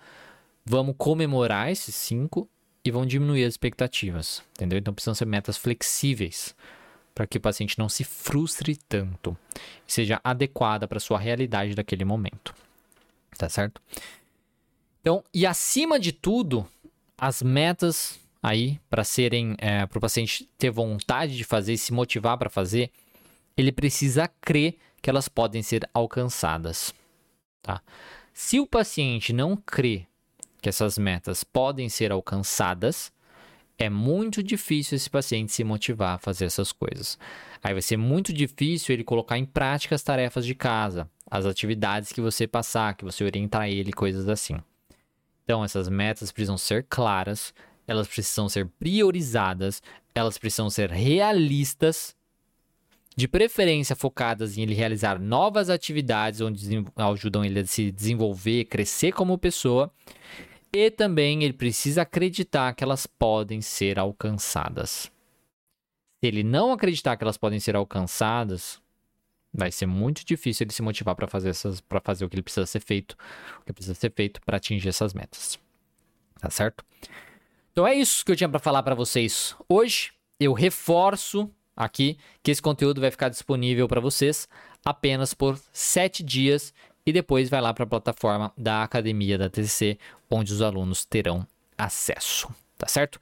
vamos 0.65 0.95
comemorar 0.97 1.71
esses 1.71 1.95
5 1.95 2.47
e 2.85 2.91
vamos 2.91 3.07
diminuir 3.07 3.45
as 3.45 3.53
expectativas. 3.53 4.43
Entendeu? 4.51 4.79
Então 4.79 4.93
precisam 4.93 5.15
ser 5.15 5.25
metas 5.25 5.57
flexíveis 5.57 6.55
para 7.13 7.27
que 7.27 7.37
o 7.37 7.41
paciente 7.41 7.77
não 7.77 7.87
se 7.87 8.03
frustre 8.03 8.75
tanto 8.75 9.37
seja 9.85 10.19
adequada 10.23 10.87
para 10.87 10.99
sua 10.99 11.19
realidade 11.19 11.75
daquele 11.75 12.03
momento. 12.03 12.55
Tá 13.37 13.49
certo? 13.49 13.81
Então, 15.01 15.23
e 15.33 15.45
acima 15.45 15.99
de 15.99 16.11
tudo, 16.11 16.65
as 17.17 17.41
metas 17.41 18.19
aí 18.43 18.77
para 18.89 19.05
serem 19.05 19.55
é, 19.57 19.85
para 19.85 19.97
o 19.97 20.01
paciente 20.01 20.49
ter 20.57 20.69
vontade 20.69 21.37
de 21.37 21.45
fazer 21.45 21.77
se 21.77 21.93
motivar 21.93 22.37
para 22.37 22.49
fazer, 22.49 22.91
ele 23.55 23.71
precisa 23.71 24.29
crer 24.41 24.75
que 25.01 25.09
elas 25.09 25.29
podem 25.29 25.63
ser 25.63 25.89
alcançadas. 25.93 26.93
Tá? 27.61 27.81
Se 28.33 28.59
o 28.59 28.67
paciente 28.67 29.31
não 29.31 29.55
crê 29.55 30.05
que 30.61 30.67
essas 30.67 30.97
metas 30.97 31.43
podem 31.43 31.87
ser 31.87 32.11
alcançadas, 32.11 33.11
é 33.77 33.89
muito 33.89 34.43
difícil 34.43 34.95
esse 34.95 35.09
paciente 35.09 35.51
se 35.51 35.63
motivar 35.63 36.15
a 36.15 36.17
fazer 36.17 36.45
essas 36.45 36.71
coisas. 36.71 37.17
Aí 37.61 37.73
vai 37.73 37.81
ser 37.81 37.97
muito 37.97 38.33
difícil 38.33 38.93
ele 38.93 39.03
colocar 39.03 39.37
em 39.37 39.45
prática 39.45 39.95
as 39.95 40.03
tarefas 40.03 40.45
de 40.45 40.53
casa, 40.53 41.09
as 41.29 41.45
atividades 41.45 42.11
que 42.11 42.21
você 42.21 42.45
passar, 42.45 42.95
que 42.95 43.05
você 43.05 43.23
orientar 43.23 43.69
ele, 43.69 43.91
coisas 43.91 44.27
assim. 44.27 44.57
Então, 45.43 45.63
essas 45.63 45.89
metas 45.89 46.31
precisam 46.31 46.57
ser 46.57 46.85
claras, 46.89 47.53
elas 47.87 48.07
precisam 48.07 48.47
ser 48.49 48.67
priorizadas, 48.79 49.81
elas 50.13 50.37
precisam 50.37 50.69
ser 50.69 50.89
realistas, 50.89 52.15
de 53.15 53.27
preferência 53.27 53.95
focadas 53.95 54.57
em 54.57 54.63
ele 54.63 54.73
realizar 54.73 55.19
novas 55.19 55.69
atividades 55.69 56.41
onde 56.41 56.83
ajudam 56.95 57.45
ele 57.45 57.59
a 57.59 57.65
se 57.65 57.91
desenvolver, 57.91 58.65
crescer 58.65 59.11
como 59.11 59.37
pessoa 59.37 59.91
e 60.73 60.89
também 60.89 61.43
ele 61.43 61.53
precisa 61.53 62.01
acreditar 62.01 62.73
que 62.73 62.83
elas 62.83 63.05
podem 63.05 63.61
ser 63.61 63.99
alcançadas. 63.99 65.11
Se 66.19 66.27
ele 66.27 66.43
não 66.43 66.71
acreditar 66.71 67.15
que 67.15 67.23
elas 67.23 67.37
podem 67.37 67.59
ser 67.59 67.75
alcançadas, 67.75 68.81
vai 69.53 69.71
ser 69.71 69.85
muito 69.85 70.25
difícil 70.25 70.63
ele 70.65 70.73
se 70.73 70.81
motivar 70.81 71.15
para 71.15 71.27
fazer 71.27 71.49
essas, 71.49 71.79
para 71.79 72.01
fazer 72.01 72.25
o 72.25 72.29
que 72.29 72.35
ele 72.35 72.41
precisa 72.41 72.65
ser 72.65 72.79
feito, 72.79 73.15
o 73.61 73.65
que 73.65 73.73
precisa 73.73 73.93
ser 73.93 74.11
feito 74.11 74.41
para 74.41 74.57
atingir 74.57 74.89
essas 74.89 75.13
metas. 75.13 75.59
Tá 76.39 76.49
certo? 76.49 76.83
Então 77.73 77.87
é 77.87 77.95
isso 77.95 78.23
que 78.23 78.31
eu 78.31 78.35
tinha 78.35 78.47
para 78.47 78.59
falar 78.59 78.83
para 78.83 78.93
vocês 78.93 79.55
hoje. 79.67 80.13
Eu 80.39 80.53
reforço 80.53 81.49
aqui 81.75 82.19
que 82.43 82.51
esse 82.51 82.61
conteúdo 82.61 83.01
vai 83.01 83.09
ficar 83.09 83.29
disponível 83.29 83.87
para 83.87 83.99
vocês 83.99 84.47
apenas 84.85 85.33
por 85.33 85.59
sete 85.71 86.21
dias 86.21 86.71
e 87.03 87.11
depois 87.11 87.49
vai 87.49 87.59
lá 87.59 87.73
para 87.73 87.83
a 87.83 87.87
plataforma 87.87 88.53
da 88.55 88.83
Academia 88.83 89.39
da 89.39 89.49
TCC, 89.49 89.97
onde 90.29 90.53
os 90.53 90.61
alunos 90.61 91.03
terão 91.03 91.47
acesso. 91.75 92.47
Tá 92.77 92.87
certo? 92.87 93.19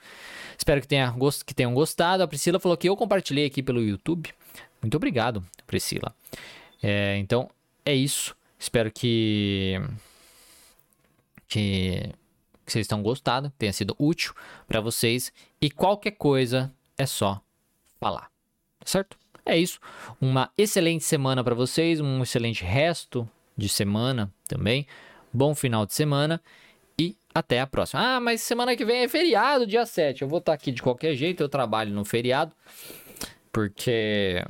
Espero 0.57 0.81
que, 0.81 0.87
tenha, 0.87 1.15
que 1.45 1.53
tenham 1.53 1.73
gostado. 1.73 2.21
A 2.21 2.27
Priscila 2.27 2.59
falou 2.59 2.75
que 2.75 2.89
eu 2.89 2.97
compartilhei 2.97 3.45
aqui 3.45 3.63
pelo 3.63 3.81
YouTube. 3.81 4.33
Muito 4.81 4.97
obrigado, 4.97 5.41
Priscila. 5.65 6.13
É, 6.83 7.17
então, 7.19 7.49
é 7.85 7.95
isso. 7.95 8.35
Espero 8.59 8.91
que, 8.91 9.79
que, 11.47 12.11
que 12.65 12.71
vocês 12.71 12.87
tenham 12.87 13.03
gostado, 13.03 13.51
tenha 13.57 13.73
sido 13.73 13.95
útil 13.99 14.33
para 14.67 14.79
vocês. 14.79 15.31
E 15.61 15.69
qualquer 15.69 16.11
coisa 16.11 16.71
é 16.97 17.05
só 17.05 17.41
falar. 17.99 18.29
Tá 18.79 18.85
certo? 18.85 19.17
É 19.45 19.57
isso. 19.57 19.79
Uma 20.19 20.51
excelente 20.57 21.03
semana 21.03 21.43
para 21.43 21.55
vocês, 21.55 21.99
um 21.99 22.21
excelente 22.21 22.63
resto 22.63 23.27
de 23.57 23.67
semana 23.67 24.31
também. 24.47 24.85
Bom 25.33 25.55
final 25.55 25.85
de 25.85 25.93
semana 25.93 26.41
e 26.99 27.15
até 27.33 27.59
a 27.59 27.67
próxima. 27.67 28.17
Ah, 28.17 28.19
mas 28.19 28.41
semana 28.41 28.75
que 28.75 28.85
vem 28.85 29.03
é 29.03 29.07
feriado, 29.07 29.65
dia 29.65 29.85
7. 29.85 30.21
Eu 30.21 30.27
vou 30.27 30.39
estar 30.39 30.53
aqui 30.53 30.71
de 30.71 30.81
qualquer 30.81 31.15
jeito, 31.15 31.41
eu 31.41 31.49
trabalho 31.49 31.93
no 31.93 32.05
feriado, 32.05 32.53
porque 33.51 34.43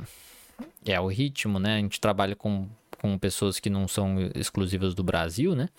é 0.86 1.00
o 1.00 1.08
ritmo, 1.08 1.60
né? 1.60 1.76
A 1.76 1.80
gente 1.80 2.02
trabalha 2.02 2.36
com, 2.36 2.68
com 3.00 3.18
pessoas 3.18 3.60
que 3.60 3.70
não 3.70 3.88
são 3.88 4.18
exclusivas 4.36 4.94
do 4.94 5.04
Brasil, 5.04 5.56
né? 5.56 5.70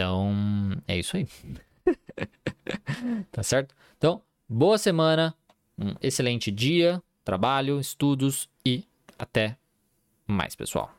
Então, 0.00 0.32
é 0.88 0.98
isso 0.98 1.14
aí. 1.14 1.28
tá 3.30 3.42
certo? 3.42 3.74
Então, 3.98 4.22
boa 4.48 4.78
semana, 4.78 5.34
um 5.76 5.94
excelente 6.00 6.50
dia, 6.50 7.02
trabalho, 7.22 7.78
estudos 7.78 8.48
e 8.64 8.84
até 9.18 9.58
mais, 10.26 10.56
pessoal. 10.56 10.90